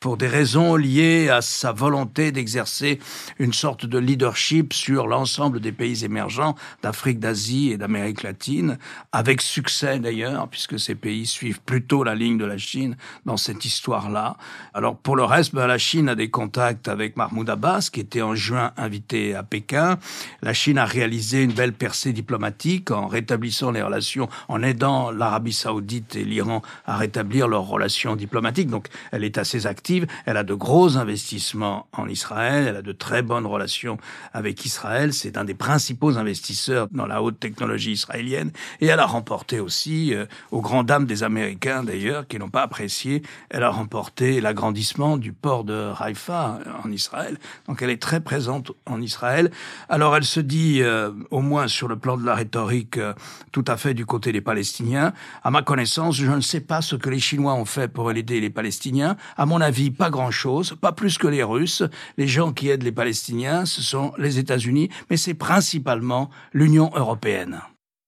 pour 0.00 0.16
des 0.16 0.28
raisons 0.28 0.76
liées 0.76 1.28
à 1.28 1.42
sa 1.42 1.72
volonté 1.72 2.30
d'exercer 2.30 3.00
une 3.38 3.52
sorte 3.52 3.84
de 3.84 3.98
leadership 3.98 4.72
sur 4.72 5.08
l'ensemble 5.08 5.60
des 5.60 5.72
pays 5.72 6.04
émergents 6.04 6.54
d'Afrique, 6.82 7.18
d'Asie 7.18 7.72
et 7.72 7.78
d'Amérique 7.78 8.22
latine, 8.22 8.78
avec 9.10 9.42
succès 9.42 9.98
d'ailleurs, 9.98 10.48
puisque 10.48 10.78
ces 10.78 10.94
pays 10.94 11.26
suivent 11.26 11.60
plutôt 11.60 12.04
la 12.04 12.14
ligne 12.14 12.38
de 12.38 12.44
la 12.44 12.58
Chine 12.58 12.96
dans 13.26 13.36
cette 13.36 13.64
histoire-là. 13.64 14.36
Alors 14.72 14.96
pour 14.96 15.16
le 15.16 15.24
reste, 15.24 15.52
ben, 15.52 15.66
la 15.66 15.78
Chine 15.78 16.08
a 16.08 16.14
des 16.14 16.30
contacts 16.30 16.86
avec 16.86 17.16
Mahmoud 17.16 17.50
Abbas, 17.50 17.90
qui 17.92 17.98
était 18.00 18.22
en 18.22 18.36
juin 18.36 18.72
invité 18.76 19.34
à 19.34 19.42
Pékin. 19.42 19.98
La 20.42 20.54
Chine 20.54 20.78
a 20.78 20.84
réalisé 20.84 21.42
une 21.42 21.52
belle 21.52 21.72
percée 21.72 22.12
diplomatique 22.12 22.92
en 22.92 23.08
rétablissant 23.08 23.72
les 23.72 23.82
relations, 23.82 24.28
en 24.46 24.62
aidant 24.62 25.10
l'Arabie 25.10 25.52
saoudite 25.52 26.14
et 26.14 26.24
l'Iran 26.24 26.62
à 26.86 26.96
rétablir 26.96 27.48
leurs 27.48 27.66
relations 27.66 28.14
diplomatiques. 28.14 28.70
Donc 28.70 28.86
elle 29.10 29.24
est 29.24 29.38
assez 29.38 29.66
active 29.66 29.87
elle 30.26 30.36
a 30.36 30.44
de 30.44 30.54
gros 30.54 30.96
investissements 30.96 31.86
en 31.92 32.08
Israël. 32.08 32.66
Elle 32.68 32.76
a 32.76 32.82
de 32.82 32.92
très 32.92 33.22
bonnes 33.22 33.46
relations 33.46 33.98
avec 34.32 34.64
Israël. 34.64 35.12
C'est 35.12 35.36
un 35.36 35.44
des 35.44 35.54
principaux 35.54 36.18
investisseurs 36.18 36.88
dans 36.92 37.06
la 37.06 37.22
haute 37.22 37.40
technologie 37.40 37.92
israélienne. 37.92 38.50
Et 38.80 38.86
elle 38.86 39.00
a 39.00 39.06
remporté 39.06 39.60
aussi, 39.60 40.14
euh, 40.14 40.26
aux 40.50 40.60
grandes 40.60 40.86
dames 40.86 41.06
des 41.06 41.22
Américains 41.22 41.82
d'ailleurs, 41.82 42.26
qui 42.26 42.38
n'ont 42.38 42.48
pas 42.48 42.62
apprécié, 42.62 43.22
elle 43.50 43.62
a 43.62 43.70
remporté 43.70 44.40
l'agrandissement 44.40 45.16
du 45.16 45.32
port 45.32 45.64
de 45.64 45.92
Haïfa 45.98 46.58
en 46.84 46.90
Israël. 46.90 47.38
Donc 47.66 47.82
elle 47.82 47.90
est 47.90 48.02
très 48.02 48.20
présente 48.20 48.72
en 48.86 49.00
Israël. 49.00 49.50
Alors 49.88 50.16
elle 50.16 50.24
se 50.24 50.40
dit, 50.40 50.82
euh, 50.82 51.10
au 51.30 51.40
moins 51.40 51.68
sur 51.68 51.88
le 51.88 51.96
plan 51.96 52.16
de 52.16 52.24
la 52.24 52.34
rhétorique, 52.34 52.98
euh, 52.98 53.14
tout 53.52 53.64
à 53.66 53.76
fait 53.76 53.94
du 53.94 54.06
côté 54.06 54.32
des 54.32 54.40
Palestiniens. 54.40 55.12
À 55.42 55.50
ma 55.50 55.62
connaissance, 55.62 56.16
je 56.16 56.26
ne 56.26 56.40
sais 56.40 56.60
pas 56.60 56.82
ce 56.82 56.96
que 56.96 57.10
les 57.10 57.20
Chinois 57.20 57.54
ont 57.54 57.64
fait 57.64 57.88
pour 57.88 58.10
aider 58.10 58.40
les 58.40 58.50
Palestiniens. 58.50 59.16
À 59.36 59.46
mon 59.46 59.60
avis, 59.60 59.77
pas 59.90 60.10
grand-chose, 60.10 60.76
pas 60.80 60.92
plus 60.92 61.18
que 61.18 61.26
les 61.26 61.42
Russes. 61.42 61.82
Les 62.16 62.28
gens 62.28 62.52
qui 62.52 62.68
aident 62.68 62.82
les 62.82 62.92
Palestiniens, 62.92 63.64
ce 63.64 63.82
sont 63.82 64.12
les 64.18 64.38
États-Unis, 64.38 64.90
mais 65.10 65.16
c'est 65.16 65.34
principalement 65.34 66.30
l'Union 66.52 66.90
européenne. 66.94 67.60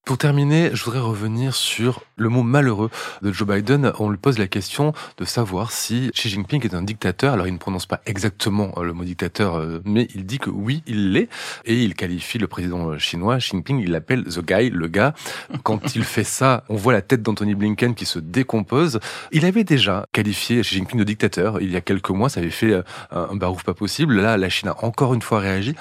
Pour 0.04 0.18
terminer, 0.18 0.70
je 0.72 0.82
voudrais 0.82 0.98
revenir 0.98 1.54
sur 1.54 2.02
le 2.16 2.28
mot 2.28 2.42
malheureux 2.42 2.90
de 3.22 3.32
Joe 3.32 3.46
Biden. 3.46 3.92
On 4.00 4.08
lui 4.10 4.16
pose 4.16 4.38
la 4.38 4.48
question 4.48 4.92
de 5.18 5.24
savoir 5.24 5.70
si 5.70 6.10
Xi 6.12 6.30
Jinping 6.30 6.64
est 6.64 6.74
un 6.74 6.82
dictateur. 6.82 7.34
Alors 7.34 7.46
il 7.46 7.52
ne 7.52 7.58
prononce 7.58 7.86
pas 7.86 8.00
exactement 8.06 8.72
euh, 8.76 8.82
le 8.82 8.92
mot 8.92 9.04
dictateur, 9.04 9.56
euh, 9.56 9.80
mais 9.84 10.08
il 10.14 10.26
dit 10.26 10.38
que 10.38 10.50
oui, 10.50 10.82
il 10.86 11.12
l'est. 11.12 11.28
Et 11.64 11.84
il 11.84 11.94
qualifie 11.94 12.38
le 12.38 12.48
président 12.48 12.98
chinois, 12.98 13.38
Xi 13.38 13.50
Jinping, 13.50 13.78
il 13.78 13.92
l'appelle 13.92 14.24
the 14.24 14.44
guy, 14.44 14.70
le 14.70 14.88
gars. 14.88 15.14
Quand 15.62 15.94
il 15.94 16.02
fait 16.02 16.24
ça, 16.24 16.64
on 16.68 16.76
voit 16.76 16.92
la 16.92 17.02
tête 17.02 17.22
d'Anthony 17.22 17.54
Blinken 17.54 17.94
qui 17.94 18.06
se 18.06 18.18
décompose. 18.18 18.98
Il 19.30 19.44
avait 19.44 19.64
déjà 19.64 20.06
qualifié 20.12 20.62
Xi 20.62 20.76
Jinping 20.76 20.98
de 20.98 21.04
dictateur. 21.04 21.60
Il 21.60 21.70
y 21.70 21.76
a 21.76 21.80
quelques 21.80 22.10
mois, 22.10 22.28
ça 22.28 22.40
avait 22.40 22.50
fait 22.50 22.72
euh, 22.72 22.82
un 23.12 23.36
barouf 23.36 23.62
pas 23.62 23.74
possible. 23.74 24.20
Là, 24.20 24.36
la 24.36 24.48
Chine 24.48 24.70
a 24.70 24.84
encore 24.84 25.14
une 25.14 25.22
fois 25.22 25.38
réagi. 25.38 25.76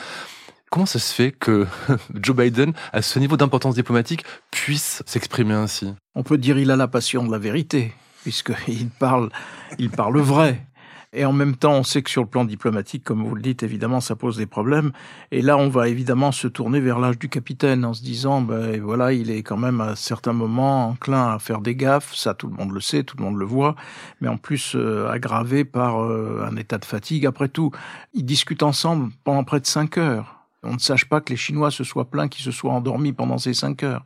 Comment 0.71 0.85
ça 0.85 0.99
se 0.99 1.13
fait 1.13 1.31
que 1.31 1.65
Joe 2.13 2.35
Biden, 2.35 2.73
à 2.93 3.01
ce 3.01 3.17
niveau 3.17 3.37
d'importance 3.37 3.73
diplomatique, 3.73 4.23
puisse 4.51 5.01
s'exprimer 5.07 5.55
ainsi? 5.55 5.95
On 6.13 6.21
peut 6.21 6.37
dire 6.37 6.55
qu'il 6.55 6.69
a 6.69 6.75
la 6.75 6.87
passion 6.87 7.25
de 7.25 7.31
la 7.31 7.39
vérité, 7.39 7.91
puisqu'il 8.21 8.89
parle, 8.99 9.29
il 9.79 9.89
parle 9.89 10.19
vrai. 10.19 10.63
Et 11.11 11.25
en 11.25 11.33
même 11.33 11.55
temps, 11.55 11.73
on 11.73 11.83
sait 11.83 12.03
que 12.03 12.09
sur 12.11 12.21
le 12.21 12.27
plan 12.27 12.45
diplomatique, 12.45 13.03
comme 13.03 13.25
vous 13.25 13.33
le 13.33 13.41
dites, 13.41 13.63
évidemment, 13.63 13.99
ça 13.99 14.15
pose 14.15 14.37
des 14.37 14.45
problèmes. 14.45 14.91
Et 15.31 15.41
là, 15.41 15.57
on 15.57 15.67
va 15.67 15.87
évidemment 15.87 16.31
se 16.31 16.47
tourner 16.47 16.79
vers 16.79 16.99
l'âge 16.99 17.17
du 17.17 17.29
capitaine 17.29 17.83
en 17.83 17.95
se 17.95 18.03
disant, 18.03 18.41
ben 18.41 18.79
voilà, 18.79 19.11
il 19.11 19.31
est 19.31 19.41
quand 19.41 19.57
même 19.57 19.81
à 19.81 19.95
certains 19.95 20.33
moments 20.33 20.89
enclin 20.89 21.33
à 21.33 21.39
faire 21.39 21.61
des 21.61 21.75
gaffes. 21.75 22.13
Ça, 22.13 22.35
tout 22.35 22.45
le 22.45 22.53
monde 22.53 22.73
le 22.73 22.79
sait, 22.79 23.01
tout 23.01 23.17
le 23.17 23.23
monde 23.23 23.37
le 23.37 23.45
voit. 23.45 23.75
Mais 24.21 24.27
en 24.27 24.37
plus, 24.37 24.73
euh, 24.75 25.09
aggravé 25.09 25.65
par 25.65 26.03
euh, 26.03 26.45
un 26.47 26.55
état 26.57 26.77
de 26.77 26.85
fatigue. 26.85 27.25
Après 27.25 27.49
tout, 27.49 27.71
ils 28.13 28.25
discutent 28.25 28.61
ensemble 28.61 29.11
pendant 29.23 29.43
près 29.43 29.59
de 29.59 29.65
cinq 29.65 29.97
heures. 29.97 30.38
On 30.63 30.73
ne 30.73 30.79
sache 30.79 31.05
pas 31.05 31.21
que 31.21 31.29
les 31.29 31.37
Chinois 31.37 31.71
se 31.71 31.85
soient 31.85 32.09
plaints 32.09 32.27
qu'ils 32.27 32.43
se 32.43 32.51
soient 32.51 32.73
endormis 32.73 33.13
pendant 33.13 33.37
ces 33.37 33.53
cinq 33.53 33.83
heures, 33.83 34.03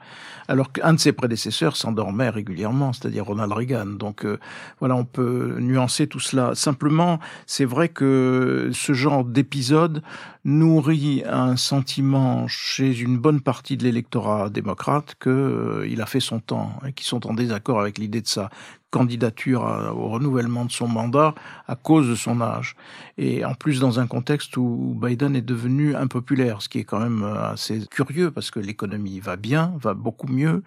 alors 0.47 0.71
qu'un 0.71 0.93
de 0.93 0.99
ses 0.99 1.11
prédécesseurs 1.11 1.75
s'endormait 1.75 2.29
régulièrement, 2.29 2.93
c'est-à-dire 2.93 3.25
Ronald 3.25 3.51
Reagan. 3.51 3.85
Donc 3.87 4.23
euh, 4.23 4.39
voilà, 4.79 4.95
on 4.95 5.03
peut 5.05 5.57
nuancer 5.59 6.05
tout 6.05 6.19
cela. 6.19 6.53
Simplement, 6.53 7.19
c'est 7.47 7.65
vrai 7.65 7.89
que 7.89 8.69
ce 8.71 8.93
genre 8.93 9.25
d'épisode 9.25 10.03
nourrit 10.45 11.23
un 11.25 11.55
sentiment 11.55 12.47
chez 12.47 12.99
une 12.99 13.17
bonne 13.17 13.41
partie 13.41 13.75
de 13.75 13.83
l'électorat 13.83 14.49
démocrate 14.49 15.15
qu'il 15.19 15.31
euh, 15.31 16.01
a 16.01 16.05
fait 16.05 16.19
son 16.19 16.39
temps 16.39 16.73
et 16.87 16.93
qui 16.93 17.05
sont 17.05 17.25
en 17.25 17.33
désaccord 17.33 17.79
avec 17.79 17.97
l'idée 17.97 18.21
de 18.21 18.27
sa 18.27 18.51
candidature 18.93 19.63
au 19.97 20.07
renouvellement 20.09 20.65
de 20.65 20.71
son 20.71 20.87
mandat 20.87 21.33
à 21.67 21.75
cause 21.75 22.07
de 22.07 22.13
son 22.15 22.41
âge. 22.41 22.75
Et 23.17 23.43
en 23.43 23.55
plus 23.55 23.79
dans 23.79 23.99
un 23.99 24.05
contexte 24.05 24.55
où 24.55 24.95
Biden 25.01 25.35
est 25.35 25.41
devenu 25.41 25.95
impopulaire, 25.95 26.61
ce 26.61 26.69
qui 26.69 26.79
est 26.79 26.83
quand 26.83 26.99
même 26.99 27.23
euh, 27.23 27.51
assez 27.51 27.85
curieux 27.89 28.29
parce 28.29 28.51
que 28.51 28.59
l'économie 28.59 29.19
va 29.19 29.35
bien, 29.35 29.73
va 29.79 29.95
beaucoup 29.95 30.27
mieux. 30.27 30.61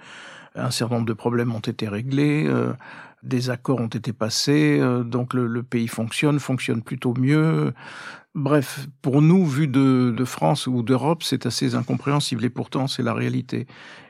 Un 0.57 0.71
certain 0.73 0.97
nombre 0.97 1.07
de 1.07 1.13
problèmes 1.13 1.55
ont 1.55 1.61
été 1.61 1.87
réglés, 1.89 2.45
euh, 2.47 2.73
des 3.23 3.51
accords 3.51 3.81
ont 3.81 3.87
été 3.87 4.13
passés, 4.13 4.79
euh, 4.81 5.05
donc 5.05 5.35
le, 5.35 5.47
le, 5.47 5.63
pays 5.63 5.89
fonctionne, 5.89 6.41
fonctionne 6.41 6.83
plutôt 6.83 7.15
mieux. 7.15 7.73
Bref, 8.37 8.87
pour 9.01 9.23
nous, 9.23 9.47
vu 9.47 9.67
de, 9.67 10.15
de 10.15 10.25
France 10.27 10.67
ou 10.67 10.83
d'Europe, 10.83 11.23
c'est 11.23 11.47
assez 11.47 11.75
incompréhensible 11.75 12.45
et 12.45 12.51
pourtant 12.51 12.87
c'est 12.87 13.03
la 13.03 13.15
réalité. 13.15 13.67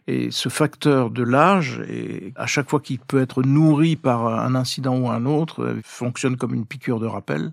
Et 0.08 0.32
ce 0.32 0.48
facteur 0.48 1.10
de 1.10 1.22
l'âge, 1.22 1.80
et 1.88 2.32
à 2.34 2.46
chaque 2.48 2.68
fois 2.68 2.80
qu'il 2.80 2.98
peut 2.98 3.20
être 3.20 3.44
nourri 3.44 3.94
par 3.94 4.26
un 4.26 4.56
incident 4.56 4.98
ou 4.98 5.08
un 5.08 5.26
autre, 5.26 5.62
euh, 5.62 5.80
fonctionne 5.84 6.36
comme 6.36 6.54
une 6.54 6.66
piqûre 6.66 6.98
de 6.98 7.06
rappel. 7.06 7.52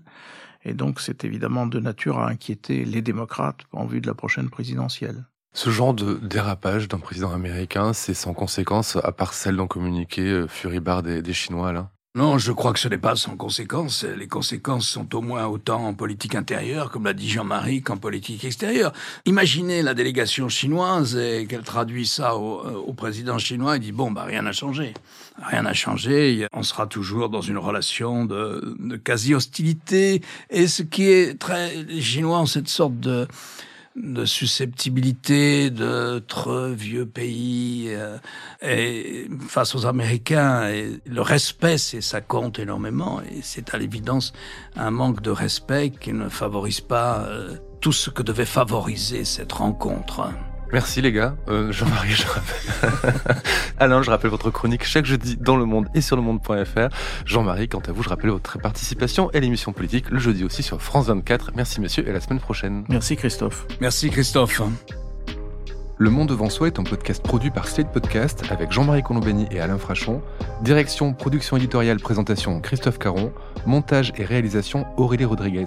Et 0.64 0.74
donc 0.74 1.00
c'est 1.00 1.24
évidemment 1.24 1.68
de 1.68 1.78
nature 1.78 2.18
à 2.18 2.28
inquiéter 2.28 2.84
les 2.84 3.02
démocrates 3.02 3.60
en 3.70 3.86
vue 3.86 4.00
de 4.00 4.08
la 4.08 4.14
prochaine 4.14 4.50
présidentielle. 4.50 5.26
Ce 5.52 5.70
genre 5.70 5.94
de 5.94 6.14
dérapage 6.14 6.88
d'un 6.88 6.98
président 6.98 7.32
américain, 7.32 7.92
c'est 7.92 8.14
sans 8.14 8.34
conséquence, 8.34 8.96
à 8.96 9.12
part 9.12 9.32
celle 9.32 9.54
d'en 9.54 9.68
communiquer 9.68 10.28
euh, 10.28 10.48
furibard 10.48 11.04
des, 11.04 11.22
des 11.22 11.32
Chinois, 11.34 11.72
là 11.72 11.92
non, 12.16 12.38
je 12.38 12.52
crois 12.52 12.72
que 12.72 12.78
ce 12.78 12.86
n'est 12.86 12.96
pas 12.96 13.16
sans 13.16 13.36
conséquences. 13.36 14.04
Les 14.04 14.28
conséquences 14.28 14.86
sont 14.86 15.16
au 15.16 15.20
moins 15.20 15.46
autant 15.46 15.84
en 15.84 15.94
politique 15.94 16.36
intérieure, 16.36 16.92
comme 16.92 17.06
l'a 17.06 17.12
dit 17.12 17.28
Jean-Marie, 17.28 17.82
qu'en 17.82 17.96
politique 17.96 18.44
extérieure. 18.44 18.92
Imaginez 19.26 19.82
la 19.82 19.94
délégation 19.94 20.48
chinoise 20.48 21.16
et 21.16 21.46
qu'elle 21.48 21.64
traduit 21.64 22.06
ça 22.06 22.36
au, 22.36 22.88
euh, 22.88 22.92
président 22.92 23.38
chinois 23.38 23.74
et 23.74 23.78
dit 23.80 23.90
bon, 23.90 24.12
bah 24.12 24.22
rien 24.22 24.42
n'a 24.42 24.52
changé. 24.52 24.94
Rien 25.42 25.62
n'a 25.62 25.74
changé. 25.74 26.46
On 26.52 26.62
sera 26.62 26.86
toujours 26.86 27.30
dans 27.30 27.40
une 27.40 27.58
relation 27.58 28.24
de, 28.26 28.76
de 28.78 28.94
quasi-hostilité. 28.94 30.22
Et 30.50 30.68
ce 30.68 30.84
qui 30.84 31.10
est 31.10 31.36
très... 31.36 31.72
Chinois 32.00 32.38
ont 32.38 32.46
cette 32.46 32.68
sorte 32.68 33.00
de 33.00 33.26
de 33.96 34.24
susceptibilité 34.24 35.70
d'autres 35.70 36.68
vieux 36.70 37.06
pays 37.06 37.86
euh, 37.90 38.18
et 38.62 39.28
face 39.48 39.74
aux 39.74 39.86
Américains. 39.86 40.68
Et 40.68 41.00
le 41.06 41.22
respect, 41.22 41.78
c'est 41.78 42.00
ça 42.00 42.20
compte 42.20 42.58
énormément 42.58 43.20
et 43.22 43.40
c'est 43.42 43.74
à 43.74 43.78
l'évidence 43.78 44.32
un 44.76 44.90
manque 44.90 45.22
de 45.22 45.30
respect 45.30 45.90
qui 45.90 46.12
ne 46.12 46.28
favorise 46.28 46.80
pas 46.80 47.20
euh, 47.20 47.56
tout 47.80 47.92
ce 47.92 48.10
que 48.10 48.22
devait 48.22 48.46
favoriser 48.46 49.24
cette 49.24 49.52
rencontre. 49.52 50.30
Merci 50.72 51.00
les 51.00 51.12
gars. 51.12 51.36
Euh, 51.48 51.72
Jean-Marie, 51.72 52.12
je 52.12 52.26
rappelle. 52.26 53.14
Alain, 53.78 54.02
je 54.02 54.10
rappelle 54.10 54.30
votre 54.30 54.50
chronique 54.50 54.84
chaque 54.84 55.04
jeudi 55.04 55.36
dans 55.36 55.56
Le 55.56 55.64
Monde 55.64 55.88
et 55.94 56.00
sur 56.00 56.16
le 56.16 56.22
monde.fr. 56.22 56.88
Jean-Marie, 57.24 57.68
quant 57.68 57.82
à 57.86 57.92
vous, 57.92 58.02
je 58.02 58.08
rappelle 58.08 58.30
votre 58.30 58.58
participation 58.58 59.30
et 59.32 59.40
l'émission 59.40 59.72
politique 59.72 60.10
le 60.10 60.18
jeudi 60.18 60.44
aussi 60.44 60.62
sur 60.62 60.82
France 60.82 61.06
24. 61.06 61.52
Merci 61.54 61.80
messieurs 61.80 62.04
et 62.06 62.10
à 62.10 62.12
la 62.12 62.20
semaine 62.20 62.40
prochaine. 62.40 62.84
Merci 62.88 63.16
Christophe. 63.16 63.66
Merci 63.80 64.10
Christophe. 64.10 64.62
Le 65.96 66.10
Monde 66.10 66.28
devant 66.30 66.50
soi 66.50 66.66
est 66.66 66.80
un 66.80 66.82
podcast 66.82 67.22
produit 67.22 67.50
par 67.50 67.68
Slate 67.68 67.92
Podcast 67.92 68.42
avec 68.50 68.72
Jean-Marie 68.72 69.04
Colombani 69.04 69.46
et 69.52 69.60
Alain 69.60 69.78
Frachon. 69.78 70.22
Direction, 70.62 71.12
production 71.14 71.56
éditoriale, 71.56 72.00
présentation 72.00 72.60
Christophe 72.60 72.98
Caron. 72.98 73.32
Montage 73.64 74.12
et 74.16 74.24
réalisation 74.24 74.86
Aurélie 74.96 75.24
Rodriguez. 75.24 75.66